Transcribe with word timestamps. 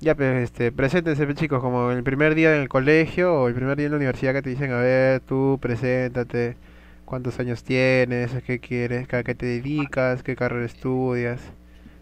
Ya, 0.00 0.14
pues, 0.14 0.42
este, 0.44 0.70
preséntense, 0.72 1.24
pues, 1.24 1.38
chicos, 1.38 1.60
como 1.60 1.90
el 1.90 2.02
primer 2.04 2.34
día 2.34 2.54
en 2.54 2.62
el 2.62 2.68
colegio 2.68 3.34
o 3.34 3.48
el 3.48 3.54
primer 3.54 3.76
día 3.76 3.86
en 3.86 3.92
la 3.92 3.96
universidad 3.96 4.34
que 4.34 4.42
te 4.42 4.50
dicen, 4.50 4.70
a 4.72 4.78
ver, 4.78 5.20
tú 5.20 5.58
preséntate, 5.62 6.56
cuántos 7.04 7.38
años 7.40 7.64
tienes, 7.64 8.32
qué 8.46 8.58
quieres, 8.60 9.12
a 9.14 9.22
qué 9.24 9.34
te 9.34 9.46
dedicas, 9.46 10.22
qué 10.22 10.36
carrera 10.36 10.66
estudias, 10.66 11.40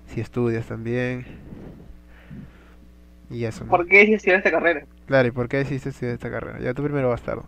si 0.09 0.21
estudias 0.21 0.67
también, 0.67 1.27
y 3.31 3.45
eso, 3.45 3.65
¿no? 3.65 3.77
¿Por 3.77 3.87
qué 3.87 3.99
decidí 3.99 4.15
estudiar 4.15 4.39
esta 4.39 4.51
carrera? 4.51 4.87
Claro, 5.07 5.29
¿y 5.29 5.31
por 5.31 5.49
qué 5.49 5.59
decidiste 5.59 5.91
estudiar 5.91 6.15
esta 6.15 6.31
carrera? 6.31 6.59
Ya 6.61 6.75
tú 6.75 6.83
primero 6.83 7.09
bastardo. 7.11 7.47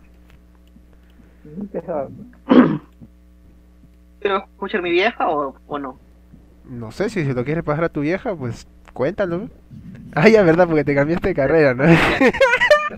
¿Quiero 4.19 4.37
escuchar 4.39 4.81
mi 4.81 4.91
vieja 4.91 5.29
o, 5.29 5.55
o 5.67 5.79
no? 5.79 6.01
No 6.67 6.91
sé, 6.91 7.09
si 7.09 7.23
se 7.23 7.33
lo 7.33 7.45
quieres 7.45 7.63
pasar 7.63 7.85
a 7.85 7.89
tu 7.89 8.01
vieja, 8.01 8.35
pues 8.35 8.67
cuéntalo. 8.95 9.49
Ah, 10.15 10.27
ya, 10.29 10.41
verdad, 10.41 10.65
porque 10.67 10.83
te 10.83 10.95
cambiaste 10.95 11.27
de 11.29 11.35
carrera, 11.35 11.73
¿no? 11.75 11.83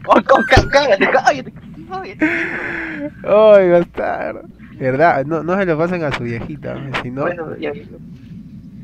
Oh, 0.06 0.22
cá- 0.22 0.68
cállate, 0.70 1.10
cállate, 1.10 1.54
cállate. 1.90 2.20
Ay, 3.24 3.70
bastardo. 3.70 4.42
¿Verdad? 4.78 5.26
No, 5.26 5.44
no 5.44 5.58
se 5.58 5.66
lo 5.66 5.78
pasen 5.78 6.04
a 6.04 6.12
su 6.12 6.24
viejita, 6.24 6.76
si 7.02 7.10
no, 7.10 7.22
Bueno, 7.22 7.56
ya. 7.58 7.72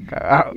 cagao. 0.10 0.54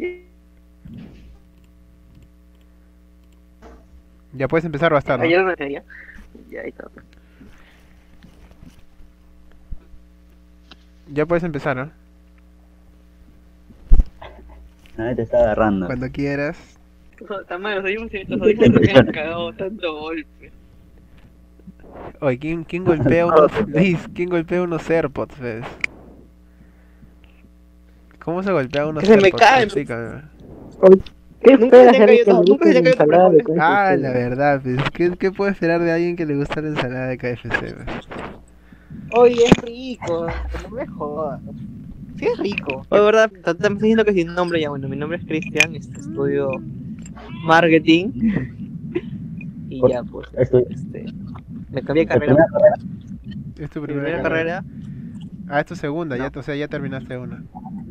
Ya 4.32 4.46
puedes 4.48 4.64
empezar 4.64 4.92
bastardo. 4.92 5.24
Ayer 5.24 5.42
me. 5.45 5.54
Ya 5.70 6.60
ahí 6.62 6.68
está. 6.68 6.84
Ya 11.09 11.26
puedes 11.26 11.42
empezar, 11.45 11.76
¿no? 11.76 11.90
Nadie 14.96 15.14
te 15.16 15.23
está 15.23 15.38
agarrando. 15.38 15.86
Cuando 15.86 16.10
quieras. 16.10 16.59
También 17.48 17.77
los 17.77 17.84
audífonos 17.84 18.28
los 18.28 18.41
audífonos 18.42 18.80
me 18.80 18.92
han 18.92 19.06
cagado 19.06 19.52
tanto 19.54 19.95
golpe. 20.00 20.52
Oye, 22.20 22.38
¿quién, 22.38 22.65
quién 22.65 22.84
golpea 22.84 23.26
unos... 23.26 23.51
Luis, 23.68 23.98
¿quién 24.15 24.29
golpea 24.29 24.62
unos 24.62 24.88
AirPods, 24.90 25.35
pues? 25.38 25.65
¿Cómo 28.23 28.43
se 28.43 28.52
golpea 28.52 28.87
unos 28.87 29.02
Que 29.02 29.07
se 29.07 29.16
me 29.16 29.23
AirPods? 29.24 29.43
caen. 29.43 29.62
Explícame. 29.65 30.23
¿Qué 31.42 31.57
Nunca 31.57 31.65
esperas 31.76 31.96
se 31.96 32.01
que 32.01 32.07
caído- 32.24 32.45
nunca 32.45 32.73
se 32.73 32.79
ensalada 32.79 33.30
de 33.30 33.38
KFC? 33.42 33.59
Ah, 33.60 33.96
la 33.96 34.10
verdad, 34.10 34.60
pues. 34.63 34.79
¿Qué, 34.92 35.16
qué 35.16 35.30
puede 35.30 35.52
esperar 35.52 35.80
de 35.80 35.92
alguien 35.92 36.16
que 36.16 36.26
le 36.26 36.35
gusta 36.37 36.60
la 36.60 36.68
ensalada 36.68 37.07
de 37.07 37.18
KFC, 37.18 37.48
pues? 37.74 38.09
Oye, 39.13 39.45
es 39.45 39.52
rico, 39.63 40.26
no 40.63 40.68
me 40.76 40.87
jodas. 40.87 41.40
Sí, 42.18 42.24
es 42.26 42.38
rico. 42.38 42.82
Oye, 42.88 43.00
verdad, 43.02 43.30
me 43.30 43.38
estás 43.38 43.56
diciendo 43.59 44.04
que 44.04 44.12
sin 44.12 44.34
nombre 44.34 44.60
ya. 44.60 44.70
Bueno, 44.70 44.88
mi 44.88 44.96
nombre 44.96 45.18
es 45.18 45.24
Cristian, 45.24 45.74
este, 45.76 46.00
estudio 46.00 46.48
marketing. 47.45 48.10
Y 49.68 49.80
ya, 49.90 50.02
pues, 50.04 50.28
este. 50.38 50.64
Me 51.70 51.82
cambié 51.82 52.06
de 52.06 52.14
¿tu 52.14 52.18
carrera. 52.18 52.18
primera 52.18 52.46
carrera? 52.46 52.76
Es 53.58 53.70
tu 53.70 53.82
primera, 53.82 54.04
primera 54.04 54.23
carrera. 54.23 54.62
carrera. 54.62 54.64
Ah, 55.48 55.60
es 55.60 55.66
tu 55.66 55.74
segunda, 55.76 56.16
ya, 56.16 56.30
o 56.34 56.42
sea, 56.42 56.54
ya 56.54 56.68
terminaste 56.68 57.18
una. 57.18 57.42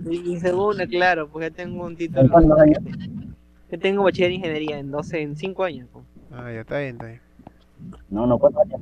Mi 0.05 0.39
segunda, 0.39 0.87
claro, 0.87 1.27
pues 1.27 1.49
ya 1.49 1.55
tengo 1.55 1.83
un 1.83 1.91
¿En 1.91 1.97
título. 1.97 2.29
cuántos 2.31 2.57
años? 2.59 2.79
Yo 3.71 3.77
tengo 3.79 4.03
bachiller 4.03 4.29
en 4.31 4.35
ingeniería 4.37 4.79
en 4.79 4.89
12, 4.89 5.21
en 5.21 5.35
5 5.35 5.63
años. 5.65 5.87
pues. 5.91 6.05
Ah, 6.31 6.51
ya 6.51 6.61
está 6.61 6.79
bien, 6.79 6.91
está 6.93 7.05
bien. 7.07 7.19
No, 8.09 8.25
no, 8.25 8.37
¿cuántos 8.39 8.63
años? 8.63 8.79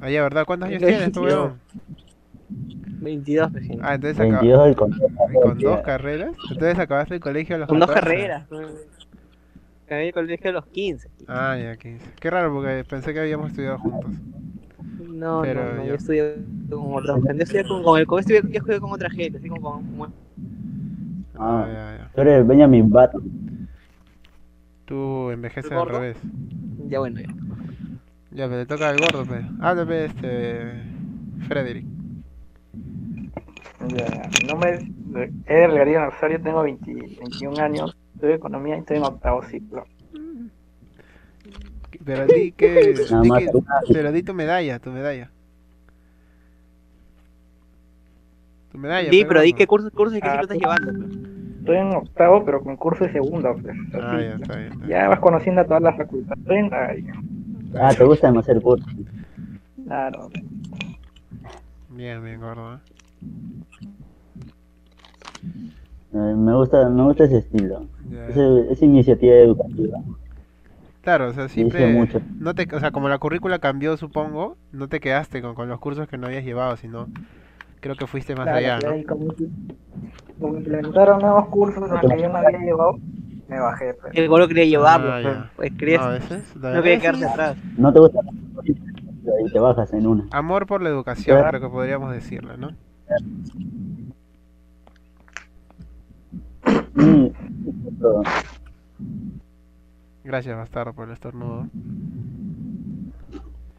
Ah, 0.00 0.10
ya, 0.10 0.22
¿verdad? 0.22 0.44
¿Cuántos 0.44 0.68
años 0.68 0.82
tienes 0.86 1.12
tú, 1.12 1.20
22. 1.22 1.32
weón? 1.44 1.60
22 2.48 3.52
recién. 3.52 3.78
Ah, 3.82 3.94
entonces 3.94 4.18
acabas 4.20 4.40
22 4.42 4.64
del 4.66 4.76
contexto. 4.76 5.40
con 5.42 5.58
dos 5.58 5.80
carreras. 5.82 6.36
Entonces 6.50 6.78
acabaste 6.78 7.14
el 7.14 7.20
colegio 7.20 7.56
a 7.56 7.58
los 7.60 7.68
Con 7.68 7.78
dos 7.78 7.88
14. 7.88 8.10
carreras. 8.16 8.46
pues. 8.48 8.66
Acabé 9.86 10.08
el 10.08 10.14
colegio 10.14 10.50
a 10.50 10.52
los 10.54 10.66
15. 10.66 11.08
Ah, 11.28 11.56
ya, 11.56 11.76
15. 11.76 12.04
Qué 12.18 12.30
raro, 12.30 12.52
porque 12.52 12.84
pensé 12.88 13.12
que 13.14 13.20
habíamos 13.20 13.50
estudiado 13.50 13.78
juntos. 13.78 14.10
No, 15.08 15.40
Pero 15.42 15.64
no, 15.64 15.72
no, 15.74 15.82
ya. 15.82 15.88
yo 15.90 15.94
estudié 15.94 16.34
con 16.68 16.94
otra 16.94 17.14
gente. 17.14 17.36
Yo 17.36 17.42
estudié 17.44 17.64
con, 17.64 17.82
con 17.82 17.98
el 18.00 18.06
con, 18.06 18.18
estudié, 18.20 18.42
yo 18.42 18.58
estudié 18.58 18.80
con 18.80 18.92
otra 18.92 19.10
gente, 19.10 19.38
así 19.38 19.48
como 19.48 19.60
con. 19.82 20.12
Ah, 21.38 21.64
Ah. 21.64 21.66
ya, 21.68 21.98
ya. 21.98 22.10
Tú 22.14 22.20
eres 22.22 22.46
Benjamin 22.46 22.90
Button. 22.90 23.68
Tú 24.86 25.30
envejeces 25.30 25.70
¿El 25.70 25.78
al 25.78 25.88
revés. 25.88 26.16
Ya 26.88 26.98
bueno, 26.98 27.20
ya. 27.20 27.28
Ya, 28.32 28.44
pero 28.46 28.56
le 28.58 28.66
toca 28.66 28.88
al 28.88 28.96
gordo, 28.98 29.24
pues. 29.24 29.44
Háblame, 29.60 30.04
este. 30.06 30.82
Frederick. 31.48 31.86
Ya, 33.94 34.28
Mi 34.40 34.48
nombre 34.48 34.74
es 34.74 35.30
Eder 35.46 35.70
García 35.72 36.00
Nazario, 36.00 36.40
tengo 36.42 36.62
20 36.62 36.92
21 37.20 37.58
años, 37.62 37.96
estudio 38.14 38.34
economía 38.34 38.76
y 38.76 38.80
estoy 38.80 38.96
en 38.98 39.04
octavo 39.04 39.42
ciclo. 39.44 39.84
Pero 42.04 42.26
di 42.26 42.52
que. 42.52 42.94
Di 43.22 43.30
que- 43.30 43.50
pero 43.92 44.12
di 44.12 44.22
tu 44.22 44.34
medalla, 44.34 44.78
tu 44.78 44.90
medalla. 44.90 45.30
Tu 48.72 48.78
medalla. 48.78 49.10
Di, 49.10 49.18
pues, 49.18 49.28
pero 49.28 49.40
di 49.40 49.50
gordo. 49.50 49.58
qué 49.58 49.66
cursos, 49.66 49.90
cursos 49.92 50.18
y 50.18 50.20
qué 50.20 50.28
Ah, 50.28 50.32
ciclo 50.32 50.42
estás 50.42 50.58
llevando. 50.58 50.92
pues. 50.92 51.26
Estoy 51.60 51.76
en 51.78 51.96
octavo, 51.96 52.44
pero 52.44 52.60
con 52.62 52.76
curso 52.76 53.04
de 53.04 53.12
segundo. 53.12 53.52
Pues, 53.60 53.76
Ah, 53.94 54.16
así. 54.16 54.24
ya, 54.24 54.34
está 54.36 54.56
bien. 54.56 54.72
está 54.72 54.86
bien. 54.86 54.88
Ya 54.88 55.08
vas 55.08 55.18
conociendo 55.20 55.60
a 55.62 55.64
todas 55.64 55.82
las 55.82 55.96
facultades. 55.96 56.38
Estoy 56.40 56.56
en 56.58 56.70
la- 56.70 57.88
Ah, 57.88 57.94
te 57.94 58.04
gustan 58.04 58.36
hacer 58.38 58.60
cursos. 58.62 58.86
Claro. 59.84 60.30
Bien, 61.90 62.22
bien, 62.22 62.40
gordo. 62.40 62.74
¿eh? 62.74 62.78
Eh, 66.12 66.34
me 66.36 66.54
gusta, 66.54 66.88
me 66.88 67.02
gusta 67.02 67.24
ese 67.24 67.38
estilo. 67.38 67.86
Ese- 68.28 68.72
esa 68.72 68.84
iniciativa 68.84 69.34
educativa. 69.34 69.98
Claro, 71.02 71.28
o 71.28 71.32
sea, 71.32 71.48
siempre. 71.48 71.86
mucho. 71.92 72.20
No 72.40 72.54
te, 72.54 72.66
o 72.74 72.80
sea, 72.80 72.90
como 72.90 73.08
la 73.08 73.18
currícula 73.18 73.58
cambió, 73.58 73.96
supongo, 73.96 74.56
no 74.72 74.88
te 74.88 74.98
quedaste 75.00 75.40
con, 75.40 75.54
con 75.54 75.68
los 75.68 75.78
cursos 75.78 76.08
que 76.08 76.18
no 76.18 76.26
habías 76.26 76.44
llevado, 76.44 76.76
sino. 76.76 77.06
Creo 77.80 77.94
que 77.94 78.06
fuiste 78.06 78.34
más 78.34 78.44
Claro, 78.46 78.58
allá, 78.58 78.78
¿no? 78.80 79.06
como, 79.06 79.34
como 80.40 80.56
implementaron 80.56 81.20
nuevos 81.20 81.46
cursos 81.48 81.84
en 81.84 81.90
los 81.90 82.00
que 82.00 82.20
yo 82.22 82.28
no 82.28 82.36
había 82.38 82.58
llevado, 82.58 82.98
me 83.48 83.60
bajé. 83.60 83.94
Pues. 83.94 84.14
El 84.16 84.28
gordo 84.28 84.48
quería 84.48 84.64
llevarlo, 84.64 85.12
Ah, 85.12 85.20
pues, 85.22 85.36
pues, 85.70 85.72
quería- 85.78 85.98
No, 85.98 86.04
a 86.04 86.08
veces. 86.10 86.30
la 86.30 86.40
no 86.56 86.60
verdad, 86.62 86.82
quería 86.82 87.00
quedarse 87.00 87.24
atrás. 87.26 87.56
No 87.76 87.92
te 87.92 88.00
gusta 88.00 88.18
y 88.64 89.52
te 89.52 89.58
bajas 89.60 89.92
en 89.92 90.06
una. 90.06 90.24
Amor 90.32 90.66
por 90.66 90.82
la 90.82 90.88
educación, 90.88 91.36
Claro. 91.38 91.58
creo 91.58 91.68
que 91.70 91.74
podríamos 91.74 92.12
decirlo, 92.12 92.56
¿no? 92.56 92.70
Gracias, 100.24 100.56
bastardo, 100.56 100.92
por 100.92 101.06
el 101.06 101.14
estornudo. 101.14 101.68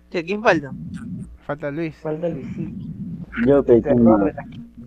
Che, 0.09 0.23
¿Quién 0.23 0.41
falta? 0.41 0.71
Falta 1.45 1.71
Luis. 1.71 1.95
Falta 1.97 2.29
Luisito. 2.29 2.85
yo 3.45 3.63
que 3.63 3.81
tengo, 3.81 4.17
de 4.17 4.33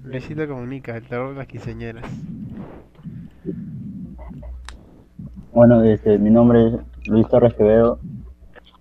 Luisito 0.05 0.49
comunica, 0.49 0.97
el 0.97 1.07
terror 1.07 1.33
de 1.33 1.39
las 1.39 1.47
quinceañeras. 1.47 2.05
bueno, 5.53 5.83
este, 5.83 6.19
mi 6.19 6.31
nombre 6.31 6.69
es 6.69 7.09
Luis 7.09 7.28
Torres 7.28 7.55
Quevedo, 7.55 7.99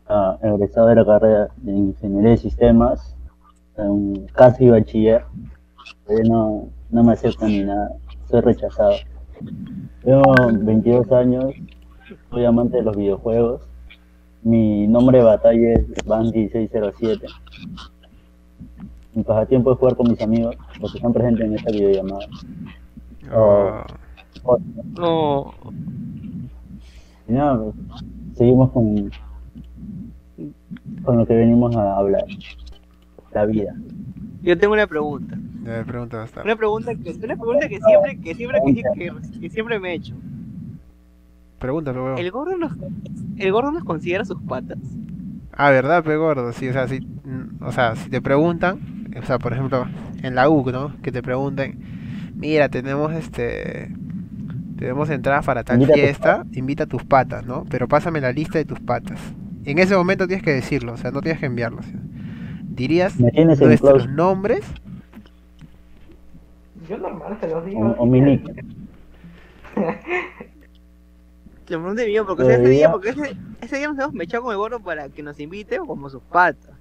ah, 0.08 0.38
egresado 0.42 0.88
de 0.88 0.96
la 0.96 1.06
carrera 1.06 1.50
de 1.58 1.72
Ingeniería 1.72 2.32
de 2.32 2.38
Sistemas, 2.38 3.18
um, 3.80 4.26
casi 4.34 4.70
bachiller, 4.70 5.26
pero 6.06 6.24
no, 6.24 6.70
no 6.90 7.04
me 7.04 7.14
aceptan 7.14 7.50
ni 7.50 7.64
nada, 7.64 7.92
soy 8.30 8.42
rechazado. 8.42 8.96
Tengo 10.04 10.34
22 10.52 11.12
años, 11.12 11.54
soy 12.30 12.46
amante 12.46 12.78
de 12.78 12.84
los 12.84 12.96
videojuegos, 12.96 13.62
mi 14.44 14.88
nombre 14.88 15.18
de 15.18 15.24
batalla 15.26 15.74
es 15.74 15.88
Bandy607. 16.06 17.22
Mi 19.14 19.24
pasatiempo 19.24 19.74
es 19.74 19.80
jugar 19.80 19.96
con 19.96 20.10
mis 20.10 20.22
amigos, 20.22 20.56
los 20.80 20.92
que 20.92 20.98
están 20.98 21.14
presentes 21.14 21.46
en 21.46 21.56
esta 21.56 21.72
videollamada. 21.72 22.26
Oh, 23.34 23.84
No. 24.98 25.54
Y 27.28 27.34
nada, 27.34 27.58
pues, 27.58 27.76
seguimos 28.36 28.72
con, 28.72 29.12
con 31.04 31.18
lo 31.18 31.28
que 31.28 31.36
venimos 31.36 31.76
a 31.76 31.98
hablar, 31.98 32.24
la 33.34 33.46
vida. 33.46 33.76
Yo 34.42 34.58
tengo 34.58 34.74
una 34.74 34.88
pregunta. 34.88 35.38
ya 35.64 35.72
me 35.78 35.84
pregunta 35.86 36.18
bastardo. 36.18 36.46
Una 36.48 36.56
pregunta 36.56 36.96
que, 36.96 37.12
una 37.12 37.36
pregunta 37.36 37.68
que 37.68 37.80
siempre, 37.80 38.20
que 38.20 38.36
siempre, 38.36 38.60
que, 38.66 38.74
que- 38.74 39.40
que 39.40 39.50
siempre 39.50 39.80
me 39.80 39.92
he 39.92 39.96
hecho. 39.96 40.16
Pregúntalo, 41.60 42.06
weón. 42.06 42.18
¿El 42.18 42.32
gordo 42.32 42.58
nos, 42.58 42.72
el 43.38 43.52
gordo 43.52 43.72
nos 43.72 43.84
considera 43.84 44.24
sus 44.24 44.42
patas? 44.44 44.78
Ah, 45.52 45.72
¿verdad, 45.72 46.04
pe 46.04 46.16
gordo? 46.16 46.54
Sí, 46.54 46.70
o 46.70 46.74
sea, 46.74 46.88
si, 46.88 47.06
o 47.60 47.72
sea, 47.74 47.96
si 47.98 48.10
te 48.10 48.22
preguntan, 48.22 49.08
o 49.22 49.26
sea, 49.26 49.40
por 49.40 49.52
ejemplo, 49.54 49.86
en 50.24 50.36
la 50.36 50.50
U, 50.50 50.72
¿no? 50.72 50.94
Que 51.02 51.12
te 51.12 51.22
pregunten, 51.22 51.78
mira, 52.36 52.70
tenemos 52.70 53.12
este, 53.12 53.94
tenemos 54.78 55.10
entradas 55.10 55.46
para 55.46 55.64
tal 55.66 55.82
Invita 55.82 55.92
a 55.92 55.96
tus 55.96 56.02
fiesta, 56.02 56.46
invita 56.54 56.84
a 56.84 56.88
tus 56.88 57.04
patas, 57.04 57.46
¿no? 57.46 57.66
Pero 57.70 57.90
pásame 57.90 58.22
la 58.22 58.32
lista 58.32 58.58
de 58.58 58.64
tus 58.64 58.80
patas. 58.80 59.20
En 59.66 59.80
ese 59.80 59.98
momento 59.98 60.28
tienes 60.28 60.44
que 60.44 60.54
decirlo, 60.54 60.94
o 60.94 60.98
sea, 60.98 61.12
no 61.12 61.20
tienes 61.20 61.42
que 61.42 61.48
enviarlo. 61.48 61.84
¿sí? 61.84 61.92
Dirías 62.70 63.20
Me 63.20 63.32
tienes 63.32 63.60
en 63.62 63.68
nuestros 63.68 64.08
nombres, 64.10 64.62
Yo 66.88 66.98
normal 66.98 67.38
se 67.40 67.48
los 67.50 67.66
digo. 67.66 67.82
o, 67.82 68.04
o 68.04 68.06
mi 68.06 68.22
nick. 68.22 68.46
Le 71.68 71.78
pregunté 71.78 72.06
mío, 72.08 72.26
porque 72.26 72.44
o 72.44 72.50
ese 72.50 72.70
día, 72.70 72.92
porque 72.92 73.10
ese, 73.10 73.36
ese 73.62 73.78
día 73.78 73.88
nos 73.90 74.00
hemos 74.00 74.14
mechado 74.14 74.44
con 74.44 74.52
el 74.54 74.58
gordo 74.58 74.80
para 74.80 75.10
que 75.10 75.22
nos 75.22 75.40
invite 75.40 75.78
como 75.78 76.10
sus 76.10 76.22
patas. 76.24 76.72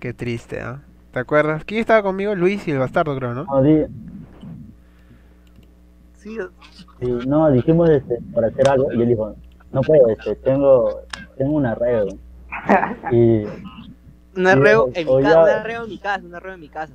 Qué 0.00 0.14
triste, 0.14 0.60
¿ah? 0.60 0.80
¿Te 1.12 1.18
acuerdas? 1.18 1.64
¿Quién 1.64 1.80
estaba 1.80 2.02
conmigo? 2.02 2.34
Luis 2.34 2.66
y 2.66 2.70
el 2.70 2.78
bastardo, 2.78 3.14
creo, 3.16 3.34
¿no? 3.34 3.44
No, 3.44 3.62
di- 3.62 3.84
Sí, 6.16 6.36
sí, 7.00 7.06
no, 7.26 7.50
dijimos 7.50 7.88
este, 7.90 8.18
para 8.34 8.48
hacer 8.48 8.68
algo 8.68 8.92
y 8.92 9.00
él 9.02 9.08
dijo, 9.08 9.34
no 9.72 9.82
puedo, 9.82 10.08
este, 10.08 10.34
tengo, 10.36 11.00
tengo 11.36 11.52
un 11.52 11.66
arreo. 11.66 12.06
Y, 13.12 13.44
un 14.38 14.46
arreo 14.46 14.88
en 14.94 15.06
mi 15.06 15.18
casa, 15.22 15.38
un 15.42 15.48
arreo 15.54 15.84
en 15.84 15.88
mi 15.90 15.98
casa, 15.98 16.24
un 16.26 16.34
arreo 16.34 16.54
en 16.54 16.60
mi 16.60 16.68
casa. 16.68 16.92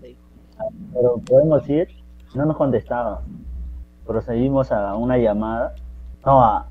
pero 0.94 1.18
podemos 1.26 1.70
ir, 1.70 1.88
no 2.36 2.46
nos 2.46 2.58
contestaba. 2.58 3.22
Procedimos 4.06 4.72
a 4.72 4.96
una 4.96 5.18
llamada, 5.18 5.74
no, 6.26 6.42
a, 6.44 6.68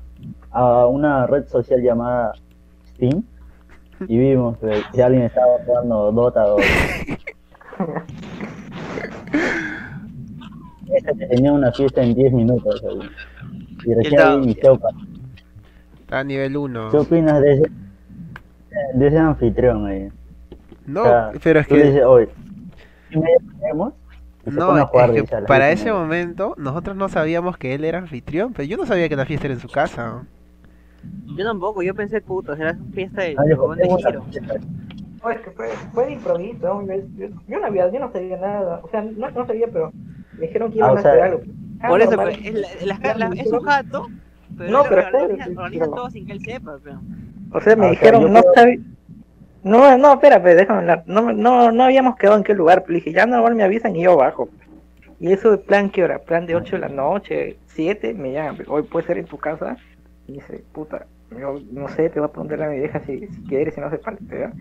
a 0.51 0.87
una 0.87 1.25
red 1.27 1.47
social 1.47 1.81
llamada 1.81 2.33
Steam 2.95 3.23
y 4.07 4.17
vimos 4.17 4.57
que, 4.57 5.01
alguien 5.03 5.23
estaba 5.23 5.57
jugando 5.65 6.11
Dota 6.11 6.43
2. 6.43 6.61
Este 10.87 11.13
que 11.17 11.25
tenía 11.27 11.51
una 11.53 11.71
fiesta 11.71 12.03
en 12.03 12.13
10 12.13 12.33
minutos. 12.33 12.83
ahí. 12.83 13.09
Y 13.85 13.93
recién 13.93 14.13
estaba- 14.13 14.31
ahí 14.33 14.43
inicié 14.43 14.77
pa- 14.77 14.89
Está 16.01 16.19
a 16.19 16.23
nivel 16.23 16.55
1. 16.57 16.89
¿Qué 16.91 16.97
opinas 16.97 17.41
de 17.41 17.53
ese, 17.53 17.63
de 18.93 19.07
ese 19.07 19.17
anfitrión 19.17 19.85
ahí? 19.87 20.09
No, 20.85 21.01
O 21.01 21.05
sea, 21.05 21.31
pero 21.43 21.59
es 21.61 21.67
que... 21.67 22.01
No, 24.45 24.77
es 24.77 25.21
que 25.23 25.37
para 25.47 25.71
ese 25.71 25.91
momento 25.93 26.53
nosotros 26.57 26.97
no 26.97 27.07
sabíamos 27.07 27.57
que 27.57 27.73
él 27.75 27.85
era 27.85 27.99
anfitrión, 27.99 28.51
pero 28.53 28.67
yo 28.67 28.75
no 28.75 28.85
sabía 28.85 29.07
que 29.07 29.15
la 29.15 29.25
fiesta 29.25 29.47
era 29.47 29.53
en 29.53 29.61
su 29.61 29.69
casa. 29.69 30.23
Yo 31.37 31.45
tampoco, 31.45 31.81
yo 31.81 31.95
pensé, 31.95 32.19
puta, 32.21 32.55
será 32.57 32.71
una 32.73 32.91
fiesta 32.93 33.21
de 33.23 33.35
Ah, 33.37 33.43
yo 33.49 33.75
de 33.75 33.83
giro. 33.89 34.23
fiesta. 34.23 34.55
Pues 35.21 35.39
que 35.39 35.51
fue, 35.51 35.67
fue 35.93 36.05
de 36.07 36.11
improviso, 36.13 36.81
yo, 36.85 36.93
yo, 37.17 37.27
yo 37.47 37.59
no 37.59 37.65
había, 37.65 37.89
yo 37.89 37.99
no 37.99 38.11
sabía 38.11 38.35
nada, 38.37 38.81
o 38.83 38.89
sea, 38.89 39.01
no, 39.01 39.31
no 39.31 39.45
sabía, 39.47 39.67
pero 39.71 39.91
me 40.37 40.47
dijeron 40.47 40.71
que 40.73 40.81
Ah, 40.81 40.87
iban 40.87 40.97
a 40.97 41.01
sea, 41.01 41.11
hacer 41.11 41.23
algo. 41.23 41.41
Ah, 41.79 41.87
Por 41.87 42.01
eso, 42.01 42.11
normal. 42.11 42.35
pues, 42.41 42.55
es, 42.55 42.85
la- 42.85 42.99
la- 42.99 43.29
la- 43.29 43.35
es 43.41 43.47
un 43.51 43.59
jato, 43.61 44.07
pero 44.57 44.71
No, 44.71 44.83
pero 44.83 44.95
organiza, 45.05 45.17
espérate, 45.31 45.51
organiza 45.57 45.85
pero- 45.85 45.95
todo 45.95 46.09
sin 46.09 46.25
que 46.25 46.33
él 46.33 46.41
sepa, 46.43 46.77
pero. 46.83 46.99
O 47.53 47.61
sea, 47.61 47.75
me 47.77 47.85
Ah, 47.87 47.91
o 47.91 47.93
sea, 47.93 47.99
dijeron, 48.11 48.33
no 48.33 48.41
sabía. 48.53 48.79
No, 49.63 49.97
no, 49.97 50.13
espérate, 50.13 50.55
déjame 50.55 50.79
hablar. 50.79 51.03
No, 51.05 51.31
no, 51.31 51.71
no 51.71 51.83
habíamos 51.83 52.17
quedado 52.17 52.37
en 52.37 52.43
qué 52.43 52.53
lugar. 52.53 52.83
Le 52.87 52.95
dije, 52.95 53.13
ya 53.13 53.25
normal 53.25 53.55
me 53.55 53.63
avisan 53.63 53.95
y 53.95 54.03
yo 54.03 54.17
bajo. 54.17 54.49
Y 55.19 55.31
eso 55.31 55.51
de 55.51 55.57
plan, 55.57 55.89
¿qué 55.89 56.03
hora? 56.03 56.19
Plan 56.19 56.45
de 56.45 56.55
8 56.55 56.75
de 56.75 56.81
la 56.81 56.89
noche, 56.89 57.57
7, 57.67 58.13
me 58.13 58.33
llaman. 58.33 58.57
Hoy 58.67 58.83
puede 58.83 59.07
ser 59.07 59.17
en 59.17 59.25
tu 59.25 59.37
casa. 59.37 59.77
Y 60.27 60.33
dice, 60.33 60.63
puta, 60.73 61.05
yo 61.31 61.59
no 61.71 61.87
sé, 61.87 62.09
te 62.09 62.19
voy 62.19 62.27
a 62.27 62.31
preguntar 62.31 62.61
a 62.63 62.69
mi 62.69 62.79
vieja 62.79 62.99
si, 63.05 63.27
quieres, 63.47 63.73
si 63.73 63.79
no 63.79 63.87
hace 63.87 63.99
falta. 63.99 64.51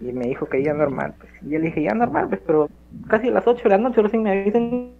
Y 0.00 0.12
me 0.12 0.26
dijo 0.26 0.46
que 0.46 0.62
ya 0.62 0.74
normal. 0.74 1.14
Pues. 1.18 1.30
Y 1.42 1.50
yo 1.50 1.58
le 1.60 1.66
dije, 1.66 1.82
ya 1.82 1.94
normal, 1.94 2.28
pues, 2.28 2.40
pero 2.44 2.68
casi 3.08 3.28
a 3.28 3.32
las 3.32 3.46
8 3.46 3.62
de 3.62 3.68
la 3.70 3.78
noche 3.78 4.02
recién 4.02 4.24
me 4.24 4.32
avisan. 4.32 4.90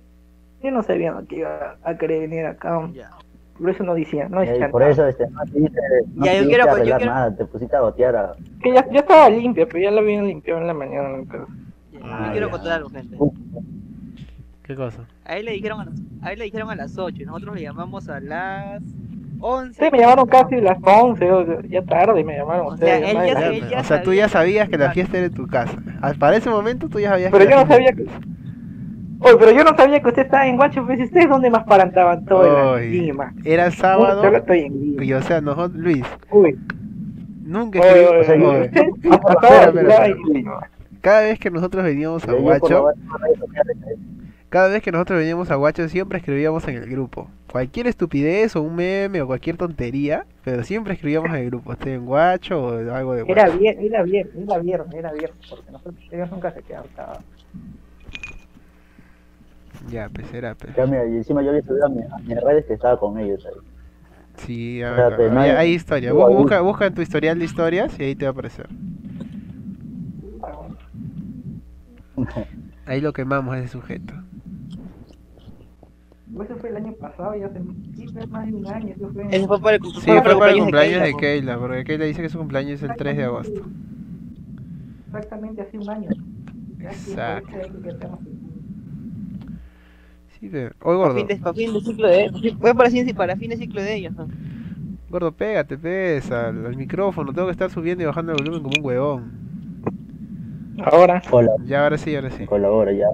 Yo 0.63 0.71
no 0.71 0.83
sabía 0.83 1.15
que 1.29 1.37
iba 1.37 1.77
a 1.83 1.99
querer 1.99 2.21
venir 2.21 2.47
acá. 2.47 2.89
Ya. 2.93 3.11
Por 3.59 3.71
eso 3.71 3.83
no 3.85 3.95
decía, 3.95 4.29
no 4.29 4.41
decía 4.41 4.71
por 4.71 4.81
nada. 4.83 4.93
eso 4.93 5.07
este, 5.09 5.27
no 5.31 5.41
te 5.45 5.59
hice, 5.59 5.81
no 6.15 6.25
Ya, 6.25 6.33
te 6.33 6.39
yo 6.43 6.49
quiero- 6.49 6.65
yo 6.67 6.71
arreglar 6.73 6.99
quiero- 6.99 7.15
nada, 7.15 7.37
te 7.37 7.45
pusiste 7.45 7.77
a 7.77 7.81
gotear 7.81 8.17
a... 8.17 8.33
Que 8.63 8.73
ya, 8.73 8.87
ya 8.91 9.01
estaba 9.01 9.29
limpia, 9.31 9.67
pero 9.67 9.81
ya 9.81 9.91
la 9.91 10.01
habían 10.01 10.27
limpiado 10.27 10.61
en 10.61 10.67
la 10.69 10.75
mañana. 10.75 11.09
entonces. 11.19 11.55
Ya, 11.93 11.99
Ah, 12.03 12.23
yo 12.27 12.33
quiero 12.33 12.51
contar 12.51 12.73
algo, 12.73 12.89
gente. 12.91 13.17
¿Qué 14.63 14.75
cosa? 14.77 15.01
A 15.25 15.37
él 15.37 15.47
le 15.47 15.53
dijeron 15.53 15.81
a, 15.81 15.85
las- 15.87 15.95
a 16.23 16.33
él 16.33 16.39
le 16.39 16.45
dijeron 16.45 16.71
a 16.71 16.77
las 16.77 16.97
8 16.99 17.23
y 17.23 17.27
nosotros 17.27 17.55
le 17.57 17.63
llamamos 17.63 18.09
a 18.09 18.21
las 18.21 18.83
11. 19.41 19.83
Sí, 19.85 19.89
me 19.91 19.99
llamaron 19.99 20.27
casi 20.27 20.57
a 20.57 20.61
las 20.61 20.79
11, 20.83 21.33
o 21.33 21.47
sea, 21.47 21.57
ya 21.69 21.83
tarde 21.83 22.23
me 22.25 22.37
llamaron. 22.37 22.67
O 22.67 22.71
ustedes, 22.75 23.01
sea, 23.11 23.27
ya 23.27 23.69
ya 23.71 23.81
o 23.81 23.85
sea, 23.85 24.03
tú 24.03 24.13
ya 24.13 24.29
sabías 24.29 24.69
que 24.69 24.77
la 24.79 24.91
fiesta 24.93 25.17
era 25.17 25.27
en 25.27 25.35
tu 25.35 25.47
casa. 25.47 25.79
Ah, 26.03 26.13
Para 26.19 26.37
ese 26.37 26.51
momento 26.51 26.89
tú 26.89 26.99
ya 27.01 27.11
sabías 27.11 27.33
Pero 27.33 27.45
que 27.45 27.51
yo 27.51 27.57
no 27.61 27.67
sabía 27.67 27.93
que... 27.93 28.05
Oye, 29.21 29.37
pero 29.39 29.51
yo 29.51 29.65
no 29.65 29.77
sabía 29.77 30.01
que 30.01 30.09
usted 30.09 30.23
estaba 30.23 30.47
en 30.47 30.57
Guacho, 30.57 30.87
pues 30.87 31.01
ustedes 31.01 31.29
dónde 31.29 31.51
más 31.51 31.65
parantaban 31.65 32.25
todo 32.25 32.73
Oy, 32.75 32.85
en 32.85 32.93
Lima. 32.93 33.35
Era 33.45 33.71
sábado 33.71 34.23
Yo 34.23 34.37
estoy 34.37 34.61
en 34.61 34.81
Lima. 34.81 35.05
y 35.05 35.13
o 35.13 35.23
sea, 35.23 35.41
nosotros, 35.41 35.75
Luis, 35.75 36.05
Uy, 36.31 36.57
nunca. 37.45 37.81
Cada 41.01 41.23
vez 41.23 41.39
que 41.39 41.51
nosotros 41.51 41.85
veníamos 41.85 42.29
a 42.29 42.33
Guacho, 42.33 42.87
cada 44.49 44.69
vez 44.69 44.83
que 44.83 44.93
nosotros 44.93 45.19
veníamos 45.19 45.51
a 45.51 45.57
Guacho 45.57 45.89
siempre 45.89 46.19
escribíamos 46.19 46.67
en 46.69 46.77
el 46.77 46.89
grupo. 46.89 47.29
Cualquier 47.51 47.87
estupidez 47.87 48.57
o 48.57 48.63
un 48.63 48.77
meme 48.77 49.21
o 49.23 49.27
cualquier 49.27 49.57
tontería, 49.57 50.27
pero 50.45 50.63
siempre 50.65 50.95
escribíamos 50.95 51.31
en 51.31 51.37
el 51.37 51.47
grupo. 51.47 51.73
Estoy 51.73 51.93
en 51.93 52.07
Guacho 52.07 52.63
o 52.63 52.95
algo 52.95 53.15
de 53.15 53.25
Era 53.27 53.47
Guacho. 53.47 53.59
bien, 53.59 53.79
era 53.81 54.03
bien, 54.03 54.29
era 54.37 54.59
viernes, 54.59 54.95
era 54.95 55.13
viernes, 55.13 55.47
porque 55.49 55.71
nosotros, 55.71 55.97
ellos 56.11 56.31
nunca 56.31 56.51
se 56.53 56.63
quedaban. 56.63 56.89
Ya, 59.91 60.09
pues 60.09 60.33
era, 60.35 60.55
pues. 60.55 60.75
Ya, 60.77 60.87
mira, 60.87 61.07
y 61.07 61.17
encima 61.17 61.43
yo 61.43 61.53
le 61.53 61.63
subí 61.63 61.79
a, 61.85 61.89
mi- 61.89 62.03
a 62.03 62.19
mis 62.19 62.41
redes 62.43 62.67
que 62.67 62.75
estaba 62.75 62.99
con 62.99 63.19
ellos 63.19 63.45
ahí. 63.47 63.53
Sí, 64.37 64.83
O 64.83 64.95
sea, 64.95 65.07
acuerdo. 65.07 65.17
que 65.29 65.35
no 65.35 65.41
Hay- 65.41 65.51
hay- 65.51 65.73
historia. 65.75 66.09
igual, 66.11 66.33
Bu- 66.33 66.37
Busca, 66.39 66.61
busca 66.61 66.87
en 66.87 66.95
tu 66.95 67.03
historial 67.03 67.39
de 67.39 67.45
historias 67.45 67.99
y 67.99 68.03
ahí 68.05 68.15
te 68.15 68.25
va 68.25 68.31
a 68.31 68.33
aparecer. 68.33 68.69
Ahí 72.87 73.01
lo 73.01 73.13
quemamos 73.13 73.55
a 73.55 73.59
ese 73.59 73.69
sujeto. 73.69 74.15
Eso 76.43 76.57
fue 76.57 76.71
el 76.71 76.77
año 76.77 76.93
pasado, 76.95 77.35
ya 77.35 77.47
hace 77.47 77.59
más 78.29 78.47
de 78.47 78.55
un 78.55 78.67
año. 78.67 78.95
Eso 78.97 79.11
fue, 79.13 79.27
Ese 79.31 79.47
fue 79.47 79.61
para 79.61 79.77
el, 79.77 79.83
Sí, 79.85 80.01
fue 80.01 80.23
para 80.23 80.51
el 80.53 80.59
cumpleaños 80.59 81.03
de 81.03 81.13
Keila, 81.15 81.19
Keila, 81.19 81.59
porque 81.59 81.85
Keila 81.85 82.05
dice 82.07 82.23
que 82.23 82.29
su 82.29 82.39
cumpleaños 82.39 82.83
es 82.83 82.89
el 82.91 82.97
3 82.97 83.17
de 83.17 83.25
agosto. 83.25 83.61
Exactamente 85.09 85.63
hace 85.63 85.79
un 85.79 85.89
año. 85.91 86.09
Exacto. 86.81 87.51
Que 90.41 90.49
pero... 90.51 90.75
Oye, 90.83 90.99
Para 91.01 91.13
gordo, 91.13 91.15
fin, 91.15 91.27
de, 91.27 91.37
para 91.37 91.55
fin 91.55 91.73
de 91.73 91.81
ciclo 91.81 92.09
de 92.09 92.31
Fue 92.61 92.75
para, 92.75 92.91
para 93.17 93.37
fin 93.37 93.51
de 93.51 93.57
ciclo 93.57 93.83
de 93.83 93.95
ellos. 93.95 94.15
¿no? 94.17 94.29
gordo, 95.09 95.33
pégate, 95.33 95.77
pes, 95.79 96.31
al, 96.31 96.67
al 96.67 96.77
micrófono. 96.77 97.33
Tengo 97.33 97.47
que 97.49 97.53
estar 97.53 97.71
subiendo 97.71 98.03
y 98.05 98.07
bajando 98.07 98.33
el 98.33 98.39
volumen 98.39 98.63
como 98.63 98.77
un 98.79 98.85
huevón. 98.85 99.33
Ahora, 100.85 101.23
Cola, 101.29 101.53
Ya, 101.67 101.83
ahora 101.85 101.99
sí, 101.99 102.15
ahora 102.15 102.31
sí. 102.31 102.47
colabora 102.47 102.93
ya. 102.93 103.07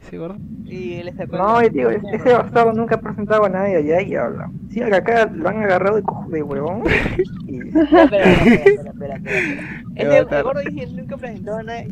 ¿Sí, 0.00 0.16
gordo? 0.16 0.36
Y 0.64 0.94
él 0.94 1.08
está 1.08 1.26
con- 1.26 1.38
no, 1.38 1.60
digo, 1.60 1.90
ese 1.90 2.32
bastardo 2.32 2.72
nunca 2.72 2.94
ha 2.96 3.00
presentado 3.00 3.44
a 3.44 3.48
nadie 3.48 3.76
allá 3.76 4.02
y 4.02 4.14
habla. 4.14 4.50
Sí, 4.70 4.80
acá 4.82 5.26
lo 5.32 5.48
han 5.48 5.62
agarrado 5.62 5.96
de 5.96 6.02
cojo 6.02 6.28
de 6.30 6.42
huevón. 6.42 6.82
Y 7.48 7.60
espera, 7.68 8.24
espera, 8.32 9.16
espera, 9.16 9.20
el 9.94 10.42
gordo 10.42 10.60
dice 10.60 10.86
que 10.86 10.86
nunca 10.92 11.16
presentó 11.16 11.54
a 11.56 11.62
nadie. 11.62 11.88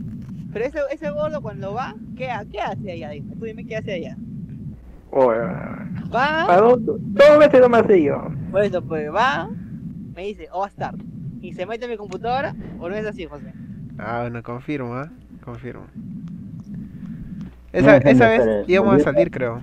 Pero 0.54 0.64
ese, 0.66 0.78
ese 0.90 1.10
gordo 1.10 1.42
cuando 1.42 1.74
va, 1.74 1.94
¿qué, 2.16 2.30
ha- 2.30 2.46
¿qué 2.50 2.60
hace 2.60 2.92
allá? 2.92 3.10
Dime, 3.10 3.36
tú 3.36 3.44
dime 3.44 3.66
qué 3.66 3.76
hace 3.76 3.92
allá. 3.92 4.16
Oye, 5.10 5.38
Va, 6.14 6.46
¿para 6.46 6.60
dos, 6.62 6.78
dos 6.84 7.38
veces 7.38 7.68
me 7.68 7.78
hace 7.78 8.02
yo. 8.02 8.28
por 8.50 8.62
eso, 8.62 8.82
pues 8.82 9.12
va, 9.12 9.48
me 10.14 10.22
dice, 10.26 10.48
oh, 10.52 10.66
start. 10.68 10.98
Y 11.42 11.52
se 11.54 11.66
mete 11.66 11.84
en 11.84 11.90
mi 11.90 11.96
computadora, 11.96 12.54
o 12.80 12.88
no 12.88 12.94
es 12.94 13.04
así, 13.06 13.26
José. 13.26 13.52
Ah, 13.98 14.20
bueno, 14.22 14.42
confirmo, 14.42 14.94
¿ah? 14.94 15.10
Confirmo. 15.44 15.84
No, 17.72 17.80
Esa, 17.80 17.96
esa 17.98 18.28
vez 18.28 18.68
íbamos 18.68 18.94
a 18.96 19.04
salir, 19.04 19.30
creo. 19.30 19.60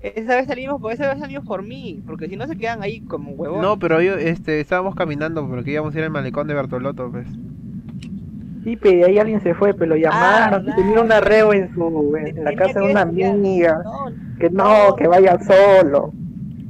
Esa 0.00 0.36
vez 0.36 0.46
salimos, 0.46 0.80
por 0.80 0.92
esa 0.92 1.08
vez 1.08 1.18
salimos 1.18 1.44
por 1.44 1.62
mí, 1.62 2.00
porque 2.06 2.28
si 2.28 2.36
no 2.36 2.46
se 2.46 2.56
quedan 2.56 2.82
ahí 2.82 3.00
como 3.00 3.32
huevón. 3.32 3.60
No, 3.62 3.78
pero 3.78 4.00
yo, 4.00 4.14
este, 4.14 4.60
estábamos 4.60 4.94
caminando 4.94 5.46
porque 5.46 5.72
íbamos 5.72 5.94
a 5.94 5.98
ir 5.98 6.04
al 6.04 6.10
malecón 6.10 6.46
de 6.46 6.54
Bertolotto, 6.54 7.10
pues. 7.10 7.26
Sí, 8.64 8.76
pero 8.76 9.06
ahí 9.06 9.18
alguien 9.18 9.40
se 9.40 9.54
fue, 9.54 9.72
pero 9.74 9.90
lo 9.90 9.96
llamaron, 9.96 10.68
Ah, 10.68 10.76
tenía 10.76 11.00
un 11.00 11.12
arreo 11.12 11.52
en 11.52 11.72
su 11.74 12.16
en 12.16 12.44
la 12.44 12.54
casa 12.54 12.80
de 12.80 12.90
una 12.90 13.02
estudiar. 13.02 13.30
amiga, 13.34 13.80
No, 13.84 14.06
que 14.38 14.50
no, 14.50 14.96
que 14.96 15.06
vaya 15.08 15.38
solo. 15.40 16.12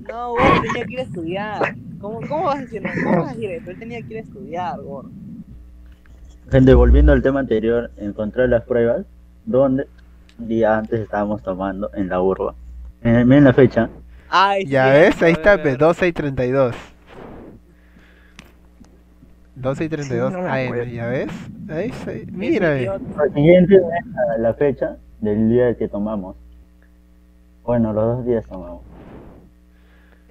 no, 0.09 0.31
gordo, 0.31 0.63
tenía 0.63 0.85
que 0.87 0.93
ir 0.93 0.99
a 1.01 1.03
estudiar. 1.03 1.75
¿Cómo, 2.01 2.21
cómo 2.29 2.45
vas 2.45 2.59
a 2.59 2.61
decir, 2.61 2.83
cómo 3.05 3.21
vas 3.23 3.31
a 3.31 3.35
decir 3.35 3.51
eso? 3.51 3.71
Él 3.71 3.79
tenía 3.79 4.01
que 4.03 4.13
ir 4.15 4.17
a 4.19 4.21
estudiar, 4.23 4.81
gordo. 4.81 5.11
Gente, 6.51 6.73
volviendo 6.75 7.13
al 7.13 7.23
tema 7.23 7.41
anterior, 7.41 7.91
encontré 7.99 8.49
las 8.49 8.63
pruebas 8.65 9.05
donde 9.45 9.87
un 10.39 10.49
día 10.49 10.79
antes 10.79 11.01
estábamos 11.01 11.43
tomando 11.43 11.91
en 11.95 12.09
la 12.09 12.21
urba. 12.21 12.55
Eh, 13.03 13.25
miren 13.25 13.45
la 13.45 13.53
fecha, 13.53 13.89
Ay, 14.31 14.67
Ya 14.67 14.85
sí, 14.87 14.91
ves, 14.93 15.23
ahí 15.23 15.33
está, 15.33 15.57
ver, 15.57 15.63
pues, 15.63 15.79
12 15.79 16.07
y 16.09 16.13
32. 16.13 16.75
12 19.61 19.85
y 19.85 19.89
32 19.89 20.33
Sí, 20.33 20.39
no 20.41 20.47
AM. 20.49 20.91
¿ya 20.91 21.07
ves? 21.09 21.29
Ahí, 21.69 21.93
mira, 22.33 22.75
la 22.75 22.99
siguiente 23.35 23.77
es 23.77 23.83
la, 23.83 24.39
la 24.39 24.55
fecha 24.55 24.97
del 25.21 25.49
día 25.51 25.75
que 25.77 25.89
tomamos. 25.89 26.37
Bueno, 27.65 27.93
los 27.93 28.17
dos 28.19 28.27
días 28.27 28.47
tomamos. 28.47 28.83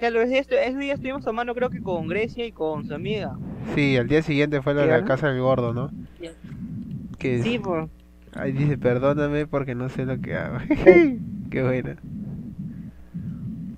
Ya, 0.00 0.10
lo 0.10 0.20
ese, 0.22 0.38
ese 0.40 0.78
día 0.78 0.94
estuvimos 0.94 1.24
tomando 1.24 1.54
creo 1.54 1.70
que 1.70 1.80
con 1.80 2.06
Grecia 2.08 2.46
y 2.46 2.52
con 2.52 2.86
su 2.86 2.94
amiga. 2.94 3.36
Sí, 3.74 3.96
al 3.96 4.08
día 4.08 4.22
siguiente 4.22 4.62
fue 4.62 4.74
la 4.74 4.86
¿Ya? 4.86 5.04
casa 5.04 5.28
del 5.28 5.40
gordo, 5.40 5.72
¿no? 5.74 5.90
Ya. 6.20 6.30
Que 7.18 7.42
Sí, 7.42 7.58
pues. 7.58 7.88
ahí 8.34 8.52
dice, 8.52 8.78
perdóname 8.78 9.46
porque 9.46 9.74
no 9.74 9.88
sé 9.88 10.04
lo 10.06 10.20
que 10.20 10.36
hago. 10.36 10.58
Qué 11.50 11.62
buena. 11.62 11.96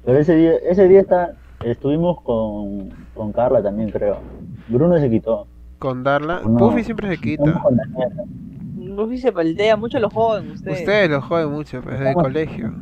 Pero 0.05 0.19
ese 0.19 0.35
día, 0.37 0.53
ese 0.69 0.89
día 0.89 1.01
está, 1.01 1.35
estuvimos 1.65 2.21
con, 2.23 2.91
con 3.15 3.33
Carla 3.33 3.63
también, 3.63 3.91
creo. 3.91 4.19
Bruno 4.71 4.99
se 4.99 5.11
quitó. 5.11 5.47
Con 5.79 6.03
Darla. 6.05 6.41
No. 6.47 6.57
Puffy 6.59 6.85
siempre 6.85 7.09
se 7.09 7.19
quita. 7.19 7.63
Luffy 8.79 9.19
se 9.19 9.33
paltea 9.33 9.77
mucho 9.77 9.99
los 9.99 10.13
joven, 10.13 10.51
ustedes. 10.53 10.81
Ustedes 10.81 11.11
lo 11.11 11.23
joden 11.23 11.51
mucho, 11.51 11.81
pues, 11.83 11.99
desde 11.99 12.11
el 12.11 12.15
colegio. 12.15 12.75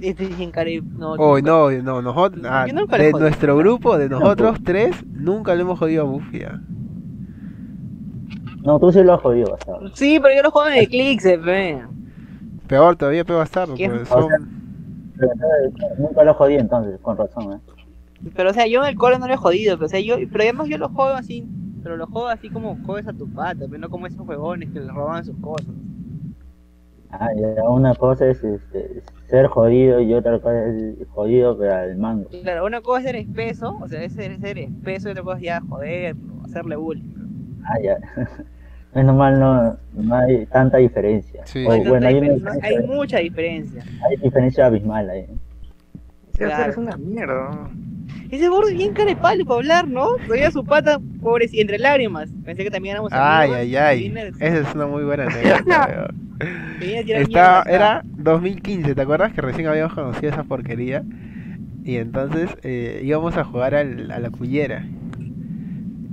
Este 0.00 0.26
sin 0.34 0.52
cari- 0.52 0.82
no, 0.82 1.12
Oh, 1.12 1.38
no, 1.40 1.70
no, 1.70 2.02
nosotros, 2.02 2.44
ah, 2.46 2.66
de 2.66 3.12
nuestro 3.12 3.56
grupo, 3.56 3.96
de 3.96 4.08
nosotros 4.10 4.58
tres, 4.62 5.02
nunca 5.12 5.54
le 5.54 5.62
hemos 5.62 5.78
jodido 5.78 6.02
a 6.02 6.04
Buffy. 6.04 6.42
No, 8.64 8.78
tú 8.78 8.92
sí 8.92 9.02
lo 9.02 9.14
has 9.14 9.20
jodido 9.20 9.50
bastante. 9.52 9.90
Sí, 9.94 10.18
pero 10.20 10.34
yo 10.36 10.42
los 10.42 10.52
joven 10.52 10.74
de 10.74 10.86
Clix, 10.86 11.22
ve. 11.42 11.82
Peor 12.66 12.96
todavía, 12.96 13.24
peor 13.24 13.38
bastardo, 13.40 13.74
pues, 13.76 14.10
O 14.12 14.28
sea, 14.28 14.36
eh, 14.36 15.72
Nunca 15.98 16.24
lo 16.24 16.34
jodí 16.34 16.54
entonces, 16.56 16.98
con 17.00 17.16
razón, 17.16 17.52
¿eh? 17.54 17.60
Pero, 18.34 18.50
o 18.50 18.52
sea, 18.54 18.66
yo 18.66 18.82
en 18.82 18.88
el 18.88 18.96
cole 18.96 19.18
no 19.18 19.26
le 19.26 19.34
he 19.34 19.36
jodido, 19.36 19.76
pero, 19.76 19.86
o 19.86 19.88
sea, 19.88 20.00
yo, 20.00 20.16
pero 20.30 20.44
además 20.44 20.68
yo 20.68 20.78
los 20.78 20.90
juego 20.92 21.10
así, 21.12 21.46
pero 21.82 21.96
los 21.96 22.08
juego 22.08 22.28
así 22.28 22.48
como 22.50 22.76
juegas 22.84 23.08
a 23.08 23.12
tu 23.12 23.28
pata, 23.28 23.66
pero 23.68 23.78
no 23.78 23.88
como 23.90 24.06
esos 24.06 24.26
huevones 24.26 24.70
que 24.70 24.80
le 24.80 24.90
roban 24.90 25.24
sus 25.24 25.36
cosas. 25.38 25.68
Ah, 27.10 27.28
ya, 27.36 27.62
una 27.68 27.94
cosa 27.94 28.26
es 28.26 28.42
este, 28.42 29.02
ser 29.28 29.46
jodido 29.46 30.00
y 30.00 30.12
otra 30.14 30.40
cosa 30.40 30.66
es 30.66 30.96
jodido 31.10 31.56
pero 31.56 31.74
al 31.76 31.96
mango. 31.96 32.28
Claro, 32.42 32.64
una 32.66 32.80
cosa 32.80 33.00
es 33.00 33.04
ser 33.06 33.16
espeso, 33.16 33.78
o 33.80 33.86
sea, 33.88 34.02
es 34.02 34.14
ser, 34.14 34.40
ser 34.40 34.58
espeso 34.58 35.08
y 35.08 35.12
otra 35.12 35.22
cosa 35.22 35.36
es 35.38 35.42
ya 35.44 35.60
joder, 35.60 36.16
hacerle 36.44 36.74
bullying. 36.76 37.04
Ah, 37.64 37.78
ya. 37.80 37.98
Menos 38.94 39.16
mal 39.16 39.38
no, 39.40 39.76
no 39.92 40.14
hay 40.14 40.46
tanta 40.46 40.78
diferencia. 40.78 41.44
Sí. 41.46 41.64
O, 41.66 41.70
Hay, 41.70 41.86
bueno, 41.86 42.06
hay 42.06 42.14
una 42.16 42.32
diferencia, 42.34 42.68
hay 42.68 42.86
mucha 42.86 43.18
diferencia. 43.18 43.84
hay 44.08 44.16
diferencia 44.16 44.66
abismal 44.66 45.10
ahí. 45.10 45.26
Sí, 45.26 46.44
o 46.44 46.48
sea, 46.48 46.56
Claro. 46.56 46.70
es 46.72 46.76
una 46.76 46.96
mierda. 46.96 47.70
Ese 48.30 48.48
gordo 48.48 48.68
es 48.68 48.74
bien 48.74 48.92
cara 48.92 49.10
de 49.10 49.16
palo 49.16 49.44
para 49.44 49.58
hablar, 49.58 49.88
¿no? 49.88 50.06
Todavía 50.24 50.50
su 50.50 50.64
pata, 50.64 50.98
pobre, 51.20 51.48
y 51.52 51.60
entre 51.60 51.78
lágrimas. 51.78 52.30
Pensé 52.44 52.64
que 52.64 52.70
también 52.70 52.94
éramos 52.94 53.12
Ay, 53.12 53.52
amigos, 53.52 53.56
ay, 53.58 53.76
ay. 53.76 54.32
Esa 54.40 54.68
es 54.68 54.74
una 54.74 54.86
muy 54.86 55.04
buena 55.04 55.24
anécdota, 55.26 56.10
Estaba, 57.08 57.62
era 57.68 58.02
2015, 58.04 58.94
¿te 58.94 59.00
acuerdas 59.02 59.32
que 59.32 59.40
recién 59.40 59.66
habíamos 59.68 59.94
conocido 59.94 60.32
esa 60.32 60.42
porquería? 60.44 61.02
Y 61.84 61.96
entonces 61.96 62.50
eh, 62.62 63.00
íbamos 63.04 63.36
a 63.36 63.44
jugar 63.44 63.74
al- 63.74 64.10
a 64.10 64.18
la 64.18 64.30
cullera. 64.30 64.84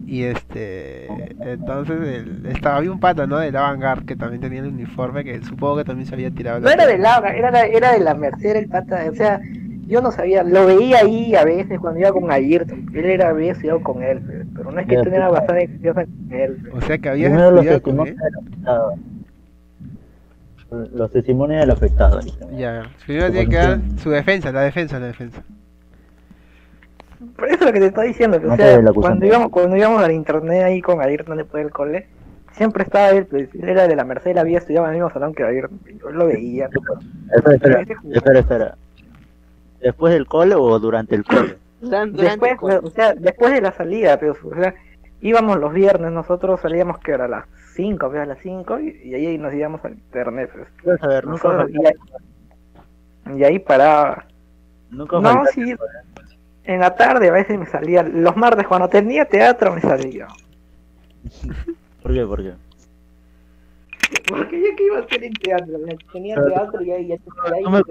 Y 0.06 0.24
este, 0.24 1.08
entonces 1.39 1.98
el- 2.01 2.46
estaba, 2.48 2.77
había 2.77 2.91
un 2.91 3.00
pata, 3.00 3.25
¿no? 3.27 3.38
Del 3.39 3.56
Avangard 3.56 4.03
que 4.06 4.18
también 4.18 4.41
tenía 4.41 4.60
el 4.60 4.68
uniforme, 4.68 5.24
que 5.24 5.41
supongo 5.41 5.77
que 5.77 5.84
también 5.86 6.06
se 6.06 6.13
había 6.15 6.30
tirado. 6.32 6.60
No 6.60 6.68
la 6.68 6.74
era 6.74 6.86
de 6.86 6.91
pelota. 6.94 7.10
Laura, 7.13 7.34
era, 7.36 7.51
la- 7.51 7.65
era 7.65 7.91
de 7.94 8.00
la 8.00 8.13
Merced 8.13 8.56
el 8.58 8.68
pata. 8.68 9.06
O 9.10 9.15
sea, 9.15 9.39
yo 9.91 10.01
no 10.01 10.12
sabía, 10.12 10.43
lo 10.43 10.65
veía 10.67 11.00
ahí 11.00 11.36
a 11.36 11.43
veces 11.45 11.79
cuando 11.79 12.00
iba 12.00 12.12
con 12.12 12.31
Ayrton. 12.31 12.89
Él 12.93 13.05
era, 13.05 13.29
había 13.29 13.51
estudiado 13.51 13.83
con 13.83 14.01
él, 14.03 14.21
pero, 14.25 14.45
pero 14.55 14.71
no 14.71 14.79
es 14.79 14.88
que 14.88 14.98
tuviera 14.98 15.27
puta. 15.27 15.39
bastante 15.41 15.67
confianza 15.67 16.05
con 16.05 16.31
él. 16.33 16.57
pero. 16.63 16.77
O 16.77 16.81
sea 16.81 16.98
que 16.98 17.10
habías 17.10 17.31
Primero 17.31 17.51
los 17.51 17.65
estudiado 17.65 17.81
con 17.81 18.00
él. 18.07 18.15
afectado. 18.39 18.93
Los 20.93 21.12
testimonios 21.12 21.60
del 21.62 21.71
afectado. 21.71 22.19
Ya, 22.55 22.89
primero 23.05 23.31
tiene 23.31 23.50
que 23.50 23.55
dar 23.57 23.79
su 23.98 24.10
defensa, 24.10 24.51
la 24.53 24.62
defensa, 24.62 25.00
la 25.00 25.07
defensa. 25.07 25.43
Por 27.36 27.45
eso 27.48 27.55
es 27.60 27.65
lo 27.65 27.74
que 27.74 27.79
te 27.79 27.86
estoy 27.88 28.07
diciendo, 28.10 28.39
que, 28.39 28.48
o 28.48 28.50
No 28.50 28.55
sea, 28.57 28.81
cuando 28.93 29.25
íbamos, 29.25 29.50
cuando 29.50 29.75
íbamos 29.77 30.03
al 30.03 30.12
internet 30.12 30.63
ahí 30.63 30.81
con 30.81 31.01
Ayrton 31.01 31.38
después 31.38 31.63
del 31.63 31.71
cole, 31.74 32.07
siempre 32.53 32.83
estaba 32.83 33.10
él, 33.12 33.25
pues, 33.27 33.53
él 33.53 33.69
era 33.69 33.88
de 33.88 33.95
la 33.95 34.05
Merced, 34.05 34.31
él 34.31 34.38
había 34.38 34.57
estudiado 34.60 34.86
en 34.88 34.93
el 34.93 34.98
mismo 35.01 35.12
salón 35.12 35.33
que 35.33 35.43
Ayrton, 35.43 35.79
yo 36.00 36.10
lo 36.12 36.27
veía. 36.27 36.69
Espera, 37.36 37.81
espera, 38.13 38.39
espera. 38.39 38.77
¿Después 39.81 40.13
del 40.13 40.27
cole 40.27 40.55
o 40.55 40.79
durante 40.79 41.15
el 41.15 41.23
cole? 41.25 41.57
Durante- 41.81 42.15
durante 42.17 42.45
el 42.45 42.51
Después, 42.51 42.57
cole. 42.59 42.77
o 42.88 42.91
sea, 42.91 43.13
después 43.15 43.51
de 43.53 43.61
la 43.61 43.71
salida, 43.71 44.19
pero, 44.19 44.33
o 44.43 44.53
sea, 44.55 44.75
íbamos 45.21 45.57
los 45.57 45.73
viernes, 45.73 46.11
nosotros 46.11 46.61
salíamos 46.61 47.00
que 47.00 47.11
era 47.11 47.25
a 47.25 47.27
las 47.27 47.45
5, 47.75 48.07
pues, 48.09 48.21
a 48.21 48.25
las 48.27 48.38
5, 48.43 48.79
y, 48.79 49.01
y 49.03 49.15
ahí 49.15 49.38
nos 49.39 49.51
íbamos 49.53 49.83
al 49.83 49.93
internet, 49.93 50.51
pues. 50.53 51.00
Saber, 51.00 51.25
nunca 51.25 51.47
Nosotros- 51.47 51.71
y, 51.71 51.85
ahí, 51.88 53.39
y 53.39 53.43
ahí 53.43 53.57
paraba. 53.59 54.25
Nunca 54.91 55.19
No, 55.19 55.43
sí, 55.53 55.73
en 56.65 56.79
la 56.81 56.95
tarde 56.95 57.29
a 57.29 57.31
veces 57.31 57.57
me 57.57 57.65
salía, 57.65 58.03
los 58.03 58.35
martes 58.38 58.67
cuando 58.67 58.88
tenía 58.88 59.25
teatro 59.25 59.73
me 59.73 59.81
salía. 59.81 60.27
¿Por 62.03 62.13
qué? 62.13 62.25
¿Por 62.27 62.43
qué? 62.43 62.53
Porque 64.27 64.59
yo 64.61 64.75
que 64.75 64.83
iba 64.85 64.97
a 64.97 65.01
hacer 65.01 65.23
en 65.23 65.33
teatro, 65.33 65.77
tenía 66.13 66.35
teatro 66.45 66.81
y 66.83 66.91
ahí 66.91 67.07
ya 67.07 67.15
no 67.63 67.71
me 67.71 67.81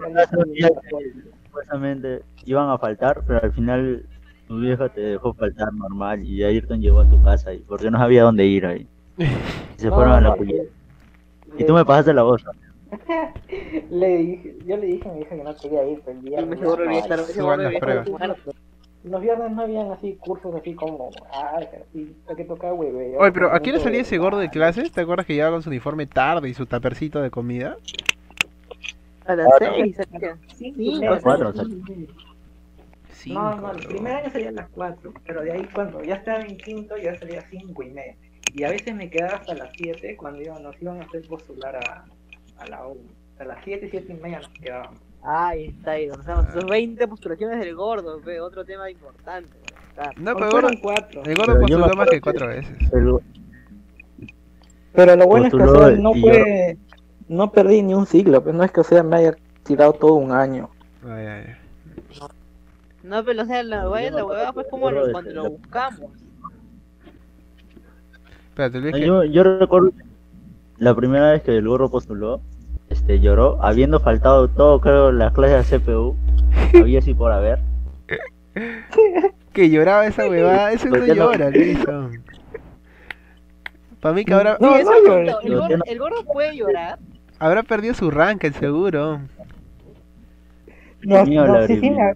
Supuestamente 1.50 2.22
iban 2.44 2.70
a 2.70 2.78
faltar, 2.78 3.24
pero 3.26 3.42
al 3.42 3.52
final 3.52 4.06
tu 4.46 4.60
vieja 4.60 4.88
te 4.88 5.00
dejó 5.00 5.34
faltar 5.34 5.72
normal 5.74 6.24
y 6.24 6.44
Ayrton 6.44 6.80
llegó 6.80 7.00
a 7.00 7.08
tu 7.10 7.20
casa 7.24 7.52
y 7.52 7.58
porque 7.58 7.90
no 7.90 7.98
sabía 7.98 8.22
dónde 8.22 8.46
ir 8.46 8.66
ahí. 8.66 8.86
Y 9.18 9.24
se 9.80 9.88
No, 9.88 9.96
fueron 9.96 10.12
a 10.14 10.20
la 10.20 10.28
no, 10.36 10.44
le- 10.44 10.68
Y 11.58 11.64
tú 11.64 11.74
me 11.74 11.84
pasaste 11.84 12.14
la 12.14 12.22
voz. 12.22 12.44
le 13.90 14.16
dije, 14.18 14.56
yo 14.64 14.76
le 14.76 14.86
dije 14.86 15.08
a 15.08 15.12
mi 15.12 15.22
hija 15.22 15.36
que 15.36 15.42
no 15.42 15.56
quería 15.56 15.88
ir, 15.88 16.00
pero 16.04 16.18
el 16.18 16.24
viernes. 16.24 16.48
me 16.50 16.56
seguro 16.56 16.76
que 16.84 16.84
no, 16.84 18.10
muerto. 18.10 18.52
Los 19.02 19.22
viernes 19.22 19.50
no 19.52 19.62
habían 19.62 19.90
así 19.90 20.16
cursos 20.20 20.54
así 20.54 20.74
como, 20.74 21.10
ah, 21.32 21.58
así, 21.90 22.14
que 22.36 22.44
tocar. 22.44 22.72
Oye, 22.72 23.32
pero 23.32 23.46
¿a 23.50 23.54
hora 23.54 23.58
Momento 23.58 23.80
salía 23.80 24.02
ese 24.02 24.18
gordo 24.18 24.38
de 24.38 24.50
clases? 24.50 24.92
¿Te 24.92 25.00
acuerdas 25.00 25.26
que 25.26 25.32
llegaba 25.34 25.52
con 25.56 25.62
su 25.62 25.70
uniforme 25.70 26.06
tarde 26.06 26.48
y 26.48 26.54
su 26.54 26.66
tapercito 26.66 27.20
de 27.20 27.30
comida? 27.30 27.76
A 29.26 29.36
las 29.36 29.46
Ah, 29.46 29.56
6, 29.58 29.96
Sí, 30.56 30.72
Sí, 30.74 30.74
sí, 30.98 31.04
a 31.06 31.20
cuatro, 31.20 31.52
sí, 31.52 31.58
o 31.60 31.64
sea. 31.64 31.64
sí. 31.94 32.08
Sí. 33.12 33.32
No, 33.34 33.54
no, 33.56 33.72
el 33.72 33.86
primer 33.86 34.12
año 34.14 34.30
salía 34.30 34.48
a 34.48 34.52
las 34.52 34.68
4, 34.70 35.12
pero 35.26 35.42
de 35.42 35.52
ahí 35.52 35.68
cuando 35.74 36.02
ya 36.02 36.14
estaba 36.14 36.40
en 36.40 36.56
quinto 36.56 36.96
ya 36.96 37.18
salía 37.18 37.40
a 37.40 37.44
5 37.50 37.82
y 37.82 37.90
media. 37.90 38.16
Y 38.54 38.64
a 38.64 38.70
veces 38.70 38.94
me 38.94 39.10
quedaba 39.10 39.34
hasta 39.36 39.54
las 39.54 39.70
7 39.76 40.16
cuando 40.16 40.40
iban- 40.40 40.62
nos 40.62 40.80
iban 40.80 41.00
a 41.00 41.04
hacer 41.04 41.26
postular 41.28 41.76
a, 41.76 42.04
a 42.58 42.66
la 42.68 42.86
U. 42.88 42.96
A 43.38 43.44
las 43.44 43.58
7, 43.64 43.88
7 43.90 44.12
y 44.12 44.22
media 44.22 44.38
nos 44.38 44.48
quedábamos. 44.48 44.98
Ahí 45.22 45.66
está, 45.66 45.90
ahí, 45.92 46.08
o 46.08 46.22
sea, 46.22 46.50
sus 46.52 46.64
20 46.64 47.06
postulaciones 47.08 47.60
del 47.60 47.74
gordo, 47.74 48.20
ve, 48.20 48.40
otro 48.40 48.64
tema 48.64 48.90
importante. 48.90 49.50
No, 50.16 50.32
pero 50.34 50.46
el 50.46 50.50
Fueron 50.52 50.76
4. 50.80 51.22
el 51.26 51.34
gordo 51.36 51.46
Pero 51.52 51.60
postuló 51.60 51.94
más 51.96 52.08
que 52.08 52.16
que- 52.16 52.20
cuatro 52.22 52.46
veces. 52.48 52.76
El- 52.92 53.18
Pero 54.94 55.16
lo 55.16 55.26
bueno 55.26 55.46
es 55.46 55.52
que 55.52 55.58
no 56.00 56.14
fue, 56.14 56.76
no 57.30 57.52
perdí 57.52 57.80
ni 57.82 57.94
un 57.94 58.06
siglo, 58.06 58.42
pues 58.42 58.54
no 58.54 58.64
es 58.64 58.72
que 58.72 58.80
o 58.80 58.84
sea 58.84 59.02
me 59.04 59.16
haya 59.16 59.36
tirado 59.62 59.92
todo 59.92 60.14
un 60.14 60.32
año. 60.32 60.68
Ay, 61.04 61.26
ay, 61.26 61.44
ay. 61.46 61.54
No, 63.04 63.24
pero 63.24 63.42
o 63.42 63.46
sea, 63.46 63.62
la 63.62 63.88
hueá, 63.88 64.10
la 64.10 64.24
hueá 64.24 64.52
fue 64.52 64.68
como 64.68 64.90
lo- 64.90 65.10
cuando 65.12 65.30
lo 65.30 65.50
buscamos. 65.50 66.10
Espérate, 68.48 68.78
Luis, 68.80 68.92
No, 68.92 68.98
que- 68.98 69.06
Yo, 69.06 69.24
yo 69.24 69.58
recuerdo 69.58 69.92
la 70.78 70.94
primera 70.94 71.30
vez 71.32 71.42
que 71.42 71.56
el 71.56 71.66
gorro 71.66 71.88
postuló, 71.90 72.40
este 72.88 73.20
lloró, 73.20 73.62
habiendo 73.62 74.00
faltado 74.00 74.48
todo, 74.48 74.80
creo, 74.80 75.12
las 75.12 75.32
clases 75.32 75.70
de 75.70 75.78
CPU, 75.78 76.16
había 76.82 76.98
así 76.98 77.14
por 77.14 77.30
haber. 77.32 77.60
que 79.52 79.70
lloraba 79.70 80.06
esa 80.06 80.28
huevada, 80.28 80.72
eso 80.72 80.86
no 80.88 80.96
¿Por 80.96 81.04
qué 81.06 81.14
no? 81.14 81.32
llora. 81.32 81.50
Para 84.00 84.14
mí 84.14 84.24
que 84.24 84.34
habrá, 84.34 84.56
No, 84.60 84.70
no 84.70 84.76
cierto, 84.76 85.18
el, 85.42 85.56
gordo, 85.56 85.78
el 85.86 85.98
gordo 85.98 86.24
puede 86.24 86.56
llorar. 86.56 86.98
Habrá 87.40 87.62
perdido 87.64 87.94
su 87.94 88.10
rank, 88.10 88.44
el 88.44 88.54
seguro. 88.54 89.20
No, 91.02 91.24
no, 91.24 91.66
sí, 91.66 91.80
sí, 91.80 91.90
me, 91.90 92.14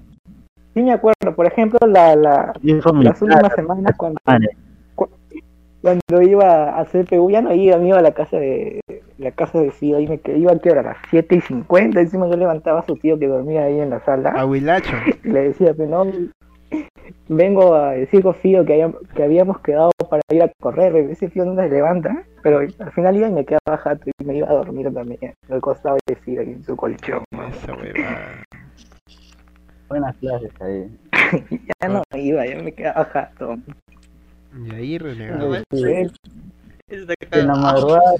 sí 0.74 0.82
me 0.82 0.92
acuerdo, 0.92 1.34
por 1.34 1.46
ejemplo, 1.46 1.78
la, 1.88 2.14
la, 2.14 2.52
las 2.62 3.22
últimas 3.22 3.54
semanas 3.54 3.96
cuando, 3.96 4.20
madre. 4.26 4.50
cuando 4.94 6.22
iba 6.22 6.78
a 6.78 6.84
CPU, 6.84 7.30
ya 7.30 7.40
no 7.40 7.52
iba, 7.54 7.78
me 7.78 7.88
iba 7.88 7.98
a 7.98 8.02
la 8.02 8.12
casa 8.12 8.36
de 8.36 8.80
la 9.16 9.30
casa 9.30 9.58
de 9.60 9.70
Fido 9.70 10.00
y 10.00 10.06
me 10.06 10.20
iba 10.36 10.58
que 10.58 10.68
era 10.68 10.80
a 10.80 10.84
las 10.84 10.96
7 11.10 11.36
y 11.36 11.40
50, 11.40 12.00
encima 12.00 12.28
yo 12.28 12.36
levantaba 12.36 12.80
a 12.80 12.86
su 12.86 12.96
tío 12.96 13.18
que 13.18 13.26
dormía 13.26 13.62
ahí 13.64 13.80
en 13.80 13.90
la 13.90 13.96
A 13.96 14.04
sala 14.04 14.44
Huilacho. 14.44 14.96
y 15.24 15.28
le 15.28 15.48
decía, 15.48 15.72
pero 15.74 16.04
no, 16.04 16.12
vengo 17.28 17.74
a 17.74 17.92
decir 17.92 18.22
con 18.22 18.34
Fido 18.34 18.64
que, 18.64 18.92
que 19.14 19.22
habíamos 19.22 19.60
quedado 19.60 19.90
para 20.20 20.36
ir 20.36 20.42
a 20.42 20.52
correr, 20.60 20.94
ese 21.10 21.28
Fido 21.28 21.46
no 21.46 21.60
se 21.60 21.68
levanta, 21.68 22.24
pero 22.42 22.58
al 22.58 22.92
final 22.92 23.16
iba 23.16 23.28
y 23.28 23.32
me 23.32 23.44
quedaba 23.44 23.78
jato 23.78 24.10
y 24.18 24.24
me 24.24 24.36
iba 24.36 24.48
a 24.48 24.54
dormir 24.54 24.92
también 24.92 25.34
al 25.48 25.60
costado 25.60 25.96
de 26.06 26.40
ahí 26.40 26.50
en 26.50 26.62
su 26.62 26.76
colchón. 26.76 27.24
Esa 27.50 27.74
buenas 29.88 30.16
clases 30.16 30.50
ahí. 30.60 30.98
ya 31.80 31.88
no 31.88 32.02
iba, 32.14 32.46
ya 32.46 32.56
me 32.56 32.72
quedaba 32.72 33.04
jato. 33.06 33.56
Y 34.64 34.74
ahí 34.74 34.98
renegado. 34.98 35.54
Sí, 35.72 36.06
está 36.88 37.14
En 37.32 37.46
la 37.48 37.54
madrugada 37.56 38.14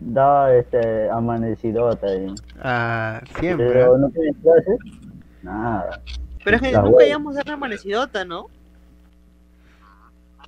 daba 0.00 0.54
este 0.54 1.08
amanecidota 1.10 2.06
ahí. 2.06 2.34
Ah, 2.60 3.20
siempre. 3.38 3.68
Pero 3.68 3.98
no 3.98 4.10
tiene 4.10 4.34
clases, 4.42 4.78
nada. 5.42 6.00
Pero 6.44 6.56
es 6.56 6.62
que 6.62 6.72
La 6.72 6.82
nunca 6.82 7.06
íbamos 7.06 7.36
a 7.36 7.42
la 7.44 7.52
amanecidota, 7.52 8.24
¿no? 8.24 8.48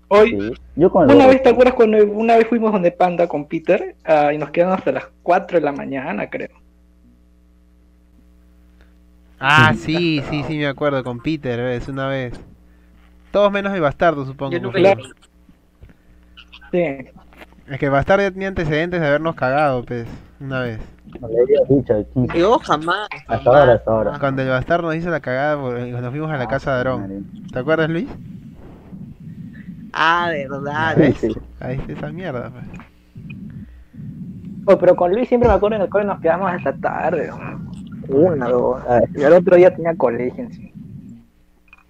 Hoy, 0.08 0.30
Sí. 0.30 0.52
Yo 0.76 0.90
Una 0.92 1.26
vez, 1.26 1.42
¿te 1.42 1.48
acuerdas 1.48 1.74
cuando 1.74 1.98
una 2.04 2.36
vez 2.36 2.46
fuimos 2.48 2.72
donde 2.72 2.90
Panda 2.92 3.26
con 3.28 3.46
Peter? 3.46 3.96
Ah, 4.04 4.32
y 4.32 4.38
nos 4.38 4.50
quedan 4.50 4.72
hasta 4.72 4.92
las 4.92 5.06
4 5.22 5.58
de 5.58 5.64
la 5.64 5.72
mañana, 5.72 6.28
creo. 6.28 6.50
Ah, 9.38 9.72
sí, 9.74 10.22
sí, 10.30 10.42
sí, 10.46 10.56
me 10.58 10.66
acuerdo, 10.66 11.02
con 11.04 11.20
Peter, 11.20 11.60
¿ves? 11.60 11.88
Una 11.88 12.08
vez. 12.08 12.38
Todos 13.30 13.50
menos 13.52 13.74
el 13.74 13.80
bastardo, 13.80 14.24
supongo. 14.24 14.56
Sí. 16.70 16.78
Es 17.68 17.78
que 17.78 17.86
el 17.86 17.90
bastardo 17.92 18.22
ya 18.24 18.30
tenía 18.30 18.48
antecedentes 18.48 19.00
de 19.00 19.06
habernos 19.06 19.34
cagado, 19.34 19.84
pues, 19.84 20.06
una 20.40 20.60
vez. 20.60 20.80
No 21.20 21.28
le 21.28 21.40
había 21.40 21.60
dicho 21.68 21.94
el 21.94 22.06
15. 22.06 22.38
Yo 22.38 22.58
jamás. 22.58 23.08
Hasta 23.28 23.50
ahora, 23.50 23.72
hasta 23.74 23.90
ahora. 23.90 24.18
Cuando 24.18 24.42
el 24.42 24.48
bastardo 24.48 24.86
nos 24.88 24.96
hizo 24.96 25.10
la 25.10 25.20
cagada 25.20 25.60
por- 25.60 25.90
cuando 25.90 26.10
fuimos 26.10 26.30
a 26.30 26.36
la 26.36 26.46
casa 26.48 26.72
de 26.72 26.76
Aarón. 26.78 27.26
¿Te 27.52 27.58
acuerdas, 27.58 27.88
Luis? 27.90 28.08
Ah, 29.96 30.28
verdad. 30.32 30.96
¿Ves? 30.96 31.16
Sí. 31.18 31.28
Ahí 31.60 31.76
está 31.76 31.92
esa 31.92 32.12
mierda, 32.12 32.50
pues. 32.50 32.64
Oh, 34.66 34.76
pero 34.78 34.96
con 34.96 35.12
Luis 35.12 35.28
siempre 35.28 35.48
me 35.48 35.54
acuerdo 35.54 35.76
en 35.76 35.82
el 35.82 35.88
cole 35.88 36.04
nos 36.04 36.20
quedamos 36.20 36.50
hasta 36.50 36.72
tarde. 36.72 37.30
Una, 38.08 38.48
dos. 38.48 38.82
Y 39.14 39.22
al 39.22 39.34
otro 39.34 39.56
día 39.56 39.74
tenía 39.74 39.94
colegio 39.94 40.44
encima. 40.44 40.70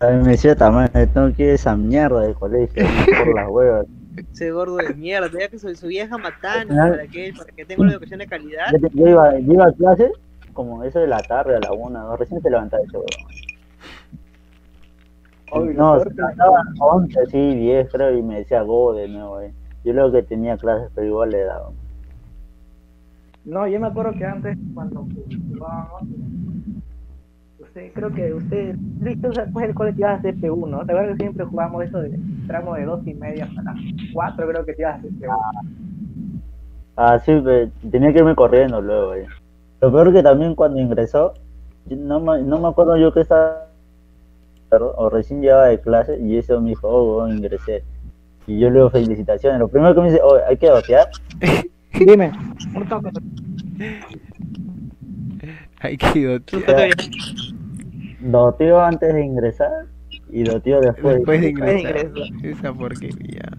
A 0.01 0.09
mí 0.09 0.23
me 0.23 0.33
decía 0.33 0.55
también, 0.55 0.91
tengo 1.15 1.33
que 1.33 1.45
ir 1.45 1.51
a 1.51 1.55
esa 1.55 1.77
mierda 1.77 2.21
de 2.21 2.35
colegio 2.35 2.85
por 3.25 3.35
las 3.35 3.49
huevas. 3.49 3.87
Ese 4.33 4.51
gordo 4.51 4.77
de 4.77 4.93
mierda. 4.95 5.31
Tenía 5.31 5.49
que 5.49 5.59
su, 5.59 5.75
su 5.75 5.87
vieja 5.87 6.19
matando 6.19 6.75
para 6.75 7.07
que, 7.07 7.33
para 7.37 7.51
que 7.53 7.65
tenga 7.65 7.83
una 7.83 7.93
educación 7.93 8.19
de 8.19 8.27
calidad. 8.27 8.67
Yo, 8.81 8.89
yo 8.93 9.09
iba, 9.09 9.39
yo 9.39 9.53
iba 9.55 9.67
a 9.67 9.73
clase 9.73 10.13
como 10.53 10.85
eso 10.85 10.99
de 10.99 11.07
la 11.07 11.21
tarde 11.23 11.57
a 11.57 11.61
la 11.61 11.73
una, 11.73 12.01
¿no? 12.01 12.17
recién 12.17 12.41
se 12.43 12.51
levantaba 12.51 12.83
ese 12.83 12.97
huevón. 12.97 13.34
Lo 15.53 15.65
No, 15.73 15.95
a 15.95 16.01
11, 16.79 17.27
sí, 17.27 17.55
10 17.55 17.91
creo, 17.91 18.17
y 18.17 18.23
me 18.23 18.39
decía 18.39 18.63
go 18.63 18.95
de 18.95 19.09
nuevo, 19.09 19.41
eh. 19.41 19.53
Yo 19.85 19.93
luego 19.93 20.13
que 20.13 20.23
tenía 20.23 20.57
clases, 20.57 20.91
pero 20.95 21.07
igual 21.07 21.31
le 21.31 21.45
daba. 21.45 21.71
No, 23.45 23.67
yo 23.69 23.79
me 23.79 23.89
acuerdo 23.89 24.13
que 24.13 24.25
antes 24.25 24.57
cuando 24.73 25.07
jugábamos, 25.53 26.03
usted, 27.61 27.93
creo 27.93 28.11
que 28.11 28.33
usted, 28.33 28.77
Luis, 29.01 29.21
tú 29.21 29.29
después 29.29 29.67
del 29.67 29.75
cole 29.75 29.93
te 29.93 30.01
ibas 30.01 30.13
a 30.13 30.15
hacer 30.15 30.37
P1, 30.37 30.69
¿no? 30.69 30.87
¿Te 30.87 30.93
acuerdas 30.93 31.19
que 31.19 31.25
siempre 31.25 31.45
jugábamos 31.45 31.85
eso 31.85 32.01
de 32.01 32.19
tramo 32.47 32.75
de 32.75 32.85
dos 32.87 33.07
y 33.07 33.13
media 33.13 33.45
hasta 33.45 33.63
las 33.63 33.77
cuatro, 34.15 34.49
creo 34.49 34.65
que 34.65 34.73
te 34.73 34.83
ibas 34.83 34.95
a 34.95 34.99
hacer 34.99 35.11
P1? 35.11 35.37
Ah, 36.97 37.19
sí, 37.19 37.33
tenía 37.91 38.13
que 38.13 38.21
irme 38.21 38.35
corriendo 38.35 38.81
luego, 38.81 39.15
eh. 39.15 39.27
Lo 39.83 39.93
peor 39.93 40.13
que 40.15 40.23
también 40.23 40.55
cuando 40.55 40.81
ingresó, 40.81 41.35
no 41.91 42.21
me, 42.21 42.41
no 42.43 42.59
me 42.59 42.69
acuerdo 42.69 42.97
yo 42.97 43.13
que 43.13 43.21
estaba 43.21 43.67
o 44.83 45.09
recién 45.11 45.41
llegaba 45.41 45.67
de 45.67 45.81
clase 45.81 46.19
y 46.21 46.37
eso 46.37 46.61
me 46.61 46.71
dijo, 46.71 46.89
oh, 46.89 47.19
weón, 47.19 47.39
ingresé. 47.39 47.83
Y 48.47 48.59
yo 48.59 48.69
le 48.69 48.75
digo 48.77 48.91
felicitaciones. 48.91 49.59
Lo 49.59 49.69
primero 49.69 49.95
que 49.95 50.01
me 50.03 50.07
dice, 50.09 50.21
oh, 50.23 50.39
hay 50.47 50.57
que 50.57 50.69
dotear. 50.69 51.09
Dime, 51.95 52.33
un 52.75 52.89
toque. 52.89 53.11
Ay, 55.81 55.97
qué 55.97 56.19
idiota. 56.19 56.57
Doteo 58.21 58.81
antes 58.81 59.15
de 59.15 59.25
ingresar 59.25 59.87
y 60.31 60.43
doteo 60.45 60.81
después. 60.81 61.17
Después 61.17 61.41
de 61.41 61.47
Después 61.49 61.71
de 61.75 61.81
ingresar. 61.81 62.07
ingresar. 62.07 62.47
Esa 62.51 62.73
porquería. 62.75 63.53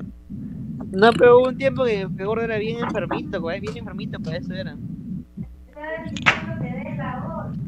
No, 0.91 1.12
pero 1.13 1.39
hubo 1.39 1.48
un 1.50 1.57
tiempo 1.57 1.84
que, 1.86 2.07
que 2.17 2.24
gordo 2.24 2.43
era 2.43 2.57
bien 2.57 2.79
enfermito, 2.79 3.41
güey. 3.41 3.60
Bien 3.60 3.77
enfermito, 3.77 4.19
para 4.19 4.38
eso 4.38 4.53
era. 4.53 4.75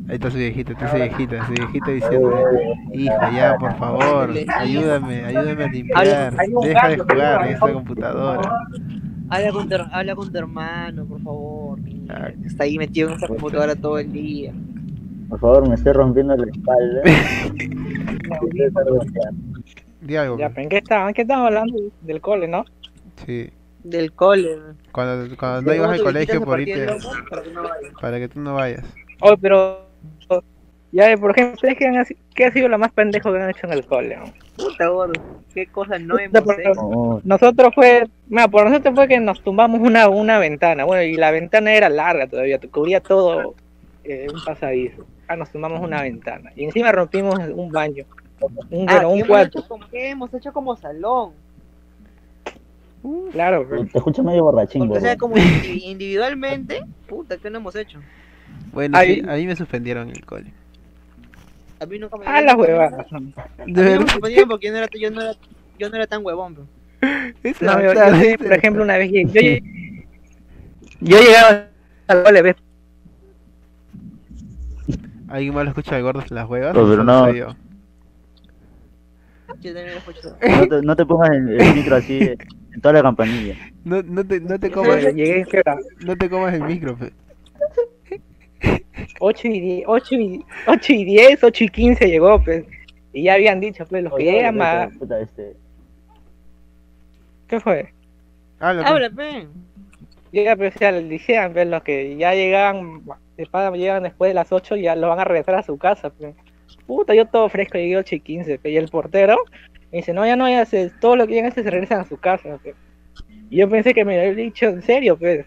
Ahí 0.07 0.15
está 0.15 0.31
su 0.31 0.37
viejita, 0.37 0.71
está 0.71 0.89
su 0.89 0.95
viejita, 0.95 1.45
su 1.45 1.51
viejita 1.51 1.91
diciendo, 1.91 2.49
hija, 2.93 3.31
ya, 3.31 3.57
por 3.57 3.77
favor, 3.77 4.31
ayúdame, 4.55 5.25
ayúdame 5.25 5.63
a 5.63 5.67
limpiar, 5.67 6.33
deja 6.63 6.87
de 6.89 6.97
jugar 6.97 7.45
en 7.45 7.53
esta 7.53 7.73
computadora. 7.73 8.51
Habla 9.29 9.51
con, 9.51 9.67
tu, 9.67 9.75
habla 9.91 10.15
con 10.15 10.31
tu 10.31 10.37
hermano, 10.37 11.05
por 11.05 11.21
favor. 11.21 11.79
Está 12.45 12.63
ahí 12.63 12.77
metido 12.77 13.09
en 13.09 13.15
esa 13.15 13.27
computadora 13.27 13.75
todo 13.75 13.99
el 13.99 14.13
día. 14.13 14.53
Por 15.27 15.39
favor, 15.41 15.67
me 15.67 15.75
estoy 15.75 15.91
rompiendo 15.91 16.37
la 16.37 16.45
espalda. 16.49 17.01
Quiero 18.51 18.67
estar 18.67 18.85
doteando. 18.85 19.59
Di 19.99 20.15
algo. 20.15 20.37
Ya, 20.37 20.47
pero 20.49 20.61
¿en 20.61 20.69
qué 20.69 20.77
estaban? 20.77 21.09
¿En 21.09 21.13
qué 21.13 21.23
estaban 21.23 21.47
hablando? 21.47 21.77
Del 22.01 22.21
cole, 22.21 22.47
¿no? 22.47 22.63
Sí. 23.25 23.49
Del 23.83 24.13
cole. 24.13 24.57
Cuando, 24.93 25.35
cuando 25.35 25.63
no 25.63 25.75
ibas 25.75 25.91
al 25.91 26.03
colegio 26.03 26.41
por 26.45 26.61
irte, 26.61 26.87
para 27.99 28.19
que 28.19 28.29
tú 28.29 28.39
no 28.39 28.53
vayas. 28.53 28.85
Oh, 29.19 29.35
pero. 29.35 29.86
Ya, 30.93 31.15
por 31.17 31.31
ejemplo, 31.31 31.55
¿ustedes 31.55 31.75
qué, 31.77 31.85
han, 31.85 32.05
qué 32.33 32.45
ha 32.45 32.51
sido 32.51 32.69
lo 32.69 32.77
más 32.79 32.91
pendejo 32.93 33.31
que 33.33 33.39
han 33.41 33.49
hecho 33.49 33.67
en 33.67 33.73
el 33.73 33.85
cole? 33.85 34.17
Puta 34.55 34.87
gordo. 34.87 35.21
Qué 35.53 35.67
cosas 35.67 35.99
no 36.01 36.17
hemos 36.17 36.41
por- 36.41 36.59
hecho. 36.59 36.71
Oh, 36.79 37.21
Nosotros 37.25 37.75
fue, 37.75 38.07
mira, 38.29 38.47
por 38.47 38.65
nosotros 38.69 38.95
fue 38.95 39.07
que 39.07 39.19
nos 39.19 39.41
tumbamos 39.41 39.81
una, 39.81 40.07
una 40.07 40.39
ventana, 40.39 40.85
bueno, 40.85 41.03
y 41.03 41.15
la 41.15 41.31
ventana 41.31 41.73
era 41.73 41.89
larga 41.89 42.27
todavía, 42.27 42.57
cubría 42.71 43.01
todo 43.01 43.53
eh, 44.05 44.27
un 44.33 44.43
pasadizo. 44.45 45.05
Ah, 45.27 45.35
nos 45.35 45.51
tumbamos 45.51 45.81
una 45.81 46.01
ventana. 46.03 46.51
Y 46.55 46.63
encima 46.63 46.91
rompimos 46.93 47.37
un 47.37 47.69
baño. 47.69 48.05
Un, 48.69 48.87
Ah, 48.89 48.93
bueno, 48.93 48.99
¿qué 48.99 49.05
un 49.07 49.15
hemos 49.17 49.27
cuarto, 49.27 49.59
hecho 49.59 49.67
como- 49.67 49.87
¿Qué 49.89 50.09
hemos 50.09 50.33
hecho 50.33 50.53
como 50.53 50.75
salón? 50.77 51.31
claro. 53.31 53.67
pues. 53.67 53.91
te 53.91 53.97
escucho 53.97 54.23
medio 54.23 54.43
borrachín, 54.43 54.89
o 54.91 54.99
sea, 54.99 55.15
como 55.17 55.35
indi- 55.35 55.81
individualmente, 55.83 56.81
puta, 57.07 57.37
¿qué 57.37 57.49
no 57.49 57.57
hemos 57.59 57.75
hecho? 57.75 57.99
Bueno, 58.71 58.97
Ahí- 58.97 59.21
sí, 59.21 59.29
a 59.29 59.33
mí 59.33 59.45
me 59.47 59.55
suspendieron 59.55 60.09
el 60.09 60.23
cole. 60.25 60.51
A 61.79 61.85
mí 61.85 61.99
nunca 61.99 62.17
me 62.17 62.25
Ah, 62.27 62.41
las 62.41 62.55
huevadas. 62.55 63.05
De 63.65 63.81
verdad. 63.83 64.07
suspendieron 64.07 64.49
porque 64.49 64.67
yo 64.67 64.71
no 64.73 64.77
era, 64.79 64.87
yo 64.99 65.11
no 65.11 65.21
era, 65.21 65.33
yo 65.79 65.89
no 65.89 65.95
era 65.95 66.07
tan 66.07 66.25
huevón. 66.25 66.55
bro. 66.55 66.67
No, 67.61 67.81
yo, 67.81 67.93
yo 67.93 68.37
por 68.39 68.53
ejemplo, 68.53 68.83
una 68.83 68.97
vez 68.97 69.11
yo, 69.11 69.21
llegué- 69.31 70.05
yo 71.01 71.19
llegaba 71.19 71.67
al 72.07 72.23
cole, 72.23 72.41
¿ves? 72.41 72.55
¿Alguien 75.27 75.53
más 75.53 75.65
lo 75.65 75.69
escucha 75.71 75.95
de 75.95 76.01
gordos 76.01 76.25
en 76.31 76.35
las 76.35 76.49
huevas? 76.49 76.73
No, 76.73 76.83
¿O 76.83 76.89
pero 76.89 77.03
no. 77.03 77.25
soy 77.25 77.37
yo? 77.39 77.55
Yo 79.61 79.73
también 79.73 79.91
lo 79.93 79.97
escucho. 79.99 80.37
No 80.47 80.67
te, 80.67 80.81
no 80.81 80.95
te 80.95 81.05
pongas 81.05 81.29
el, 81.31 81.61
el 81.61 81.75
micro 81.75 81.95
así 81.97 82.19
en 82.73 82.81
toda 82.81 82.93
la 82.93 83.01
campanilla. 83.01 83.55
No, 83.83 84.01
no 84.03 84.25
te, 84.25 84.39
no 84.39 84.57
te 84.59 84.71
comas, 84.71 85.03
llegué, 85.03 85.45
no 86.05 86.15
te 86.15 86.29
comas 86.29 86.53
el 86.53 86.63
micro, 86.63 86.95
pe. 86.97 87.11
8 89.19 89.47
y 89.47 89.59
10, 89.59 89.83
8 89.87 90.15
y, 90.15 90.45
8 90.67 90.93
y 90.93 91.05
10, 91.05 91.43
8 91.43 91.63
y 91.63 91.69
15 91.69 92.07
llegó, 92.07 92.43
pues. 92.43 92.65
Y 93.13 93.23
ya 93.23 93.33
habían 93.33 93.59
dicho, 93.59 93.85
pues, 93.87 94.03
los 94.03 94.13
que 94.13 94.31
puta, 94.31 94.51
más... 94.51 94.97
puta, 94.97 95.19
este, 95.19 95.53
¿Qué 97.47 97.59
fue? 97.59 97.93
Habla, 98.59 99.09
pe. 99.09 99.47
Llega, 100.31 100.55
pues, 100.55 100.75
o 100.75 100.79
sea, 100.79 100.91
decían, 100.91 101.53
pues, 101.53 101.67
los 101.67 101.81
que 101.83 102.17
ya 102.17 102.31
paga, 103.51 103.71
llegan 103.75 104.03
después 104.03 104.29
de 104.29 104.33
las 104.33 104.51
8, 104.51 104.75
ya 104.75 104.95
lo 104.95 105.09
van 105.09 105.19
a 105.19 105.23
regresar 105.23 105.55
a 105.55 105.63
su 105.63 105.77
casa, 105.77 106.09
pues. 106.09 106.35
Puta, 106.85 107.15
yo 107.15 107.25
todo 107.25 107.49
fresco, 107.49 107.77
llegué 107.77 107.97
8 107.97 108.15
y 108.15 108.19
15, 108.19 108.59
pues, 108.59 108.73
y 108.73 108.77
el 108.77 108.89
portero 108.89 109.37
me 109.91 109.99
dice, 109.99 110.13
no, 110.13 110.25
ya 110.25 110.35
no, 110.35 110.49
ya 110.49 110.65
se, 110.65 110.89
todo 110.89 111.15
lo 111.15 111.27
que 111.27 111.33
llegan 111.33 111.53
se 111.53 111.63
regresan 111.63 112.01
a 112.01 112.05
su 112.05 112.17
casa, 112.17 112.59
pues. 112.61 112.75
Y 113.49 113.57
yo 113.57 113.69
pensé 113.69 113.93
que 113.93 114.03
me 114.03 114.19
había 114.19 114.33
dicho 114.33 114.67
en 114.67 114.81
serio, 114.81 115.17
pues. 115.17 115.45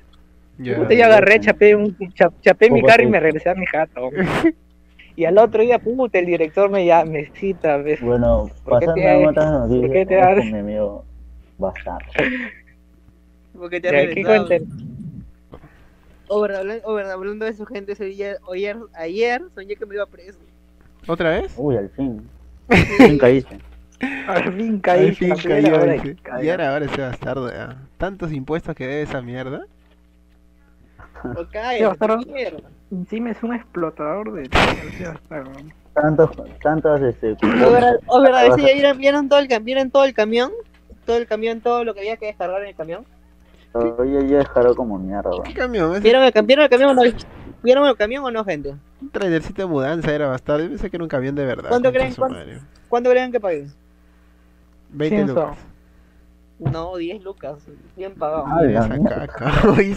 Ya. 0.62 0.76
Puta, 0.76 0.94
yo 0.94 1.04
agarré, 1.04 1.40
chapé, 1.40 1.74
un, 1.74 1.96
cha- 2.14 2.30
chapé 2.42 2.70
mi 2.70 2.82
carro 2.82 3.02
y 3.04 3.06
me 3.08 3.18
regresé 3.20 3.50
a 3.50 3.54
mi 3.54 3.66
jato. 3.66 4.10
Y 5.16 5.24
al 5.26 5.36
otro 5.36 5.60
día, 5.60 5.78
puta, 5.78 6.18
el 6.18 6.24
director 6.26 6.70
me, 6.70 6.86
ya, 6.86 7.04
me 7.04 7.26
cita, 7.34 7.78
pues. 7.82 8.00
Bueno, 8.00 8.48
¿Por 8.64 8.78
qué 8.80 8.86
pasando 8.86 8.94
te 8.94 9.10
a 9.10 9.28
otras 9.28 9.50
por 9.50 9.68
noticias, 9.68 9.92
qué 9.92 10.06
te 10.06 10.20
con 10.20 10.52
mi 10.52 10.58
amigo 10.58 11.04
Bastardo. 11.58 12.06
Porque 13.58 13.80
te 13.80 13.88
ha 13.88 13.92
Ya, 13.92 13.98
¿qué 13.98 14.06
regresado. 14.06 14.34
hablando 17.10 17.44
de 17.44 17.52
su 17.52 17.66
gente, 17.66 17.92
ese 17.92 18.04
día, 18.04 18.36
ayer, 18.50 18.76
ayer 18.94 19.42
soñé 19.54 19.76
que 19.76 19.84
me 19.84 19.96
iba 19.96 20.06
preso. 20.06 20.38
¿Otra 21.06 21.30
vez? 21.30 21.52
Uy, 21.56 21.76
al 21.76 21.90
fin. 21.90 22.22
Al 22.68 22.78
fin 22.78 23.18
caíste. 23.18 23.58
Al 24.26 24.52
fin 24.54 24.74
Al 24.76 24.80
caí, 24.80 25.14
fin 25.14 25.28
la 25.30 25.34
primera 25.36 25.62
cayó, 25.62 25.82
hora 25.82 25.92
dice. 25.94 26.14
que 26.16 26.22
caí. 26.22 26.46
Y 26.46 26.50
ahora, 26.50 26.72
ahora 26.72 26.84
ese 26.86 27.00
bastardo, 27.02 27.50
ya. 27.50 27.76
Tantos 27.98 28.32
impuestos 28.32 28.74
que 28.74 28.86
debe 28.86 29.02
esa 29.02 29.20
mierda. 29.20 29.66
O 31.24 31.42
Sí, 31.42 31.48
cállate, 31.52 31.86
bastardo. 31.86 32.18
mierda. 32.26 32.58
Encima 32.90 33.30
es 33.30 33.42
un 33.42 33.54
explotador 33.54 34.32
de... 34.32 34.48
Tantos, 35.94 36.30
tantos, 36.62 37.00
este, 37.02 37.32
O 37.42 37.70
verdad, 37.70 37.94
o 38.06 38.20
verdad, 38.22 38.46
ese 38.46 38.60
día 38.60 38.74
vieron, 38.74 38.98
vieron 38.98 39.28
todo 39.28 39.38
el 39.40 39.48
cam- 39.48 39.64
vieron 39.64 39.90
todo 39.90 40.04
el 40.04 40.14
camión, 40.14 40.50
todo 41.04 41.16
el 41.16 41.26
camión, 41.26 41.60
todo 41.60 41.84
lo 41.84 41.94
que 41.94 42.00
había 42.00 42.16
que 42.16 42.26
descargar 42.26 42.62
en 42.62 42.68
el 42.68 42.74
camión. 42.74 43.04
Oye, 43.72 44.26
ya 44.28 44.38
dejaron 44.38 44.74
como 44.74 44.98
mierda. 44.98 45.30
¿Qué 45.44 45.54
camión? 45.54 45.92
Ese 45.92 46.00
¿Vieron 46.00 46.22
el, 46.24 46.32
cam- 46.32 46.46
vieron 46.46 46.64
el 46.64 46.70
camión 46.70 46.90
o 46.90 46.94
no? 46.94 47.02
¿Vieron 47.62 47.86
el 47.86 47.96
camión 47.96 48.24
o 48.24 48.30
no, 48.30 48.44
gente? 48.44 48.74
un 49.02 49.10
trailercito 49.10 49.62
de 49.62 49.68
mudanza 49.68 50.12
era 50.14 50.28
bastardo. 50.28 50.62
Yo 50.64 50.68
pensé 50.70 50.90
que 50.90 50.96
era 50.96 51.04
un 51.04 51.08
camión 51.08 51.34
de 51.34 51.44
verdad. 51.44 51.68
¿Cuánto 51.68 51.90
creen? 51.92 52.14
¿Cuánto? 52.14 52.38
¿Cuánto 52.88 53.10
creen 53.10 53.32
que 53.32 53.40
pagué? 53.40 53.66
20 54.90 55.16
Cien 55.16 55.28
lucas. 55.28 55.58
No, 56.60 56.96
10 56.96 57.22
lucas, 57.22 57.58
bien 57.96 58.14
pagado. 58.14 58.44
Ah. 58.46 59.62
Hoy, 59.66 59.96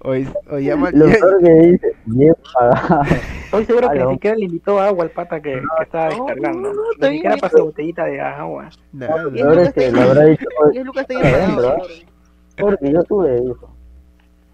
hoy, 0.00 0.28
hoy 0.50 0.64
llama. 0.64 0.90
Lo 0.90 1.06
peor 1.06 1.40
que 1.40 1.52
dice, 1.52 1.96
bien 2.06 2.34
pagado. 2.52 3.02
Estoy 3.44 3.64
seguro 3.66 3.90
que 3.90 4.04
ni 4.04 4.12
siquiera 4.14 4.36
le 4.36 4.44
invitó 4.46 4.80
agua 4.80 5.04
al 5.04 5.10
pata 5.10 5.40
que, 5.40 5.52
que 5.52 5.82
estaba 5.84 6.08
no, 6.08 6.24
descargando. 6.24 6.72
no, 6.72 6.80
no, 6.98 7.08
Ni 7.08 7.16
siquiera 7.16 7.36
pasó 7.36 7.66
botellita 7.66 8.04
de 8.06 8.20
agua. 8.20 8.68
Nada. 8.92 9.22
Lo 9.22 9.32
peor 9.32 9.58
es 9.60 9.72
que 9.72 9.92
le 9.92 10.00
habrá 10.00 10.24
dicho, 10.24 10.46
oye, 10.64 10.72
10 10.72 10.86
lucas 10.86 11.06
está 11.08 11.20
bien 11.20 11.54
pagado. 11.54 11.68
Adentro, 11.68 12.06
porque 12.58 12.92
yo 12.92 13.04
tuve, 13.04 13.40
dijo. 13.40 13.70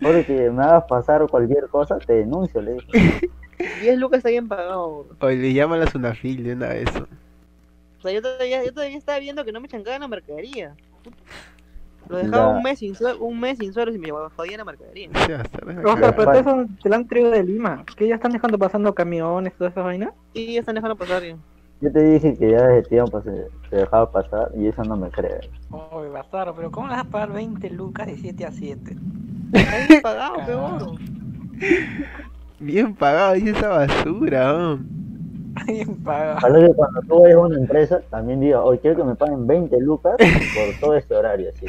Porque 0.02 0.50
me 0.50 0.62
hagas 0.62 0.84
pasar 0.84 1.26
cualquier 1.28 1.66
cosa, 1.68 1.98
te 1.98 2.12
denuncio, 2.12 2.60
le 2.60 2.74
dijo. 2.74 2.86
10 3.80 3.98
lucas 3.98 4.18
está 4.18 4.28
bien 4.28 4.48
pagado. 4.48 5.06
Oye, 5.20 5.36
le 5.36 5.54
llaman 5.54 5.80
la 5.80 5.86
Sunafil 5.86 6.44
de 6.44 6.52
una 6.52 6.68
vez. 6.68 6.94
¿no? 6.94 7.06
O 7.98 8.02
sea, 8.02 8.12
yo 8.12 8.20
todavía, 8.20 8.62
yo 8.64 8.72
todavía 8.74 8.98
estaba 8.98 9.18
viendo 9.18 9.44
que 9.46 9.52
no 9.52 9.60
me 9.60 9.68
chancaban 9.68 10.02
la 10.02 10.08
mercadería. 10.08 10.74
Lo 12.08 12.16
dejaba 12.18 12.50
Ya. 12.52 12.56
un 12.56 12.62
mes 12.62 12.78
sin 12.80 12.94
sueldo, 12.94 13.24
un 13.24 13.40
mes 13.40 13.58
sin 13.58 13.72
sueldo 13.72 13.94
y 13.94 13.98
me 13.98 14.10
jodían 14.10 14.58
la 14.58 14.64
mercadería. 14.64 15.08
La 15.12 15.92
Oscar, 15.92 16.14
pero 16.16 16.28
ustedes 16.30 16.44
son 16.44 16.78
del 16.82 16.92
antrio 16.92 17.30
de 17.30 17.42
Lima. 17.44 17.84
¿Que 17.96 18.08
ya 18.08 18.16
están 18.16 18.32
dejando 18.32 18.58
pasando 18.58 18.94
camiones, 18.94 19.54
todas 19.54 19.72
esas 19.72 19.84
vainas? 19.84 20.10
Y 20.34 20.54
ya 20.54 20.60
están 20.60 20.74
dejando 20.74 20.96
pasar 20.96 21.22
ya. 21.22 21.36
Yo 21.80 21.90
te 21.92 22.00
dije 22.02 22.36
que 22.38 22.50
ya 22.50 22.62
desde 22.62 22.88
tiempo 22.88 23.22
se, 23.22 23.46
se 23.70 23.76
dejaba 23.76 24.10
pasar 24.10 24.50
y 24.56 24.66
eso 24.68 24.84
no 24.84 24.96
me 24.96 25.10
cree. 25.10 25.40
Oye, 25.70 26.08
Bastardo, 26.10 26.54
pero 26.54 26.70
¿cómo 26.70 26.86
le 26.88 26.94
vas 26.94 27.04
a 27.06 27.08
pagar 27.10 27.32
20 27.32 27.70
lucas 27.70 28.06
de 28.06 28.16
7 28.18 28.44
a 28.46 28.52
7? 28.52 28.96
Está 29.52 29.86
bien 29.88 30.02
pagado, 30.02 30.34
peor. 30.46 30.98
Bien 32.60 32.94
pagado, 32.94 33.34
dice 33.34 33.50
esa 33.50 33.68
basura. 33.68 34.52
¿no? 34.52 34.80
Ojalá 36.36 36.66
que 36.66 36.74
cuando 36.74 37.00
tú 37.02 37.20
vayas 37.20 37.36
a 37.36 37.40
una 37.40 37.58
empresa 37.58 38.00
también 38.10 38.40
diga, 38.40 38.62
hoy 38.62 38.78
quiero 38.78 38.96
que 38.96 39.04
me 39.04 39.14
paguen 39.14 39.46
20 39.46 39.80
lucas 39.80 40.16
por 40.16 40.80
todo 40.80 40.96
este 40.96 41.14
horario. 41.14 41.50
Así. 41.54 41.66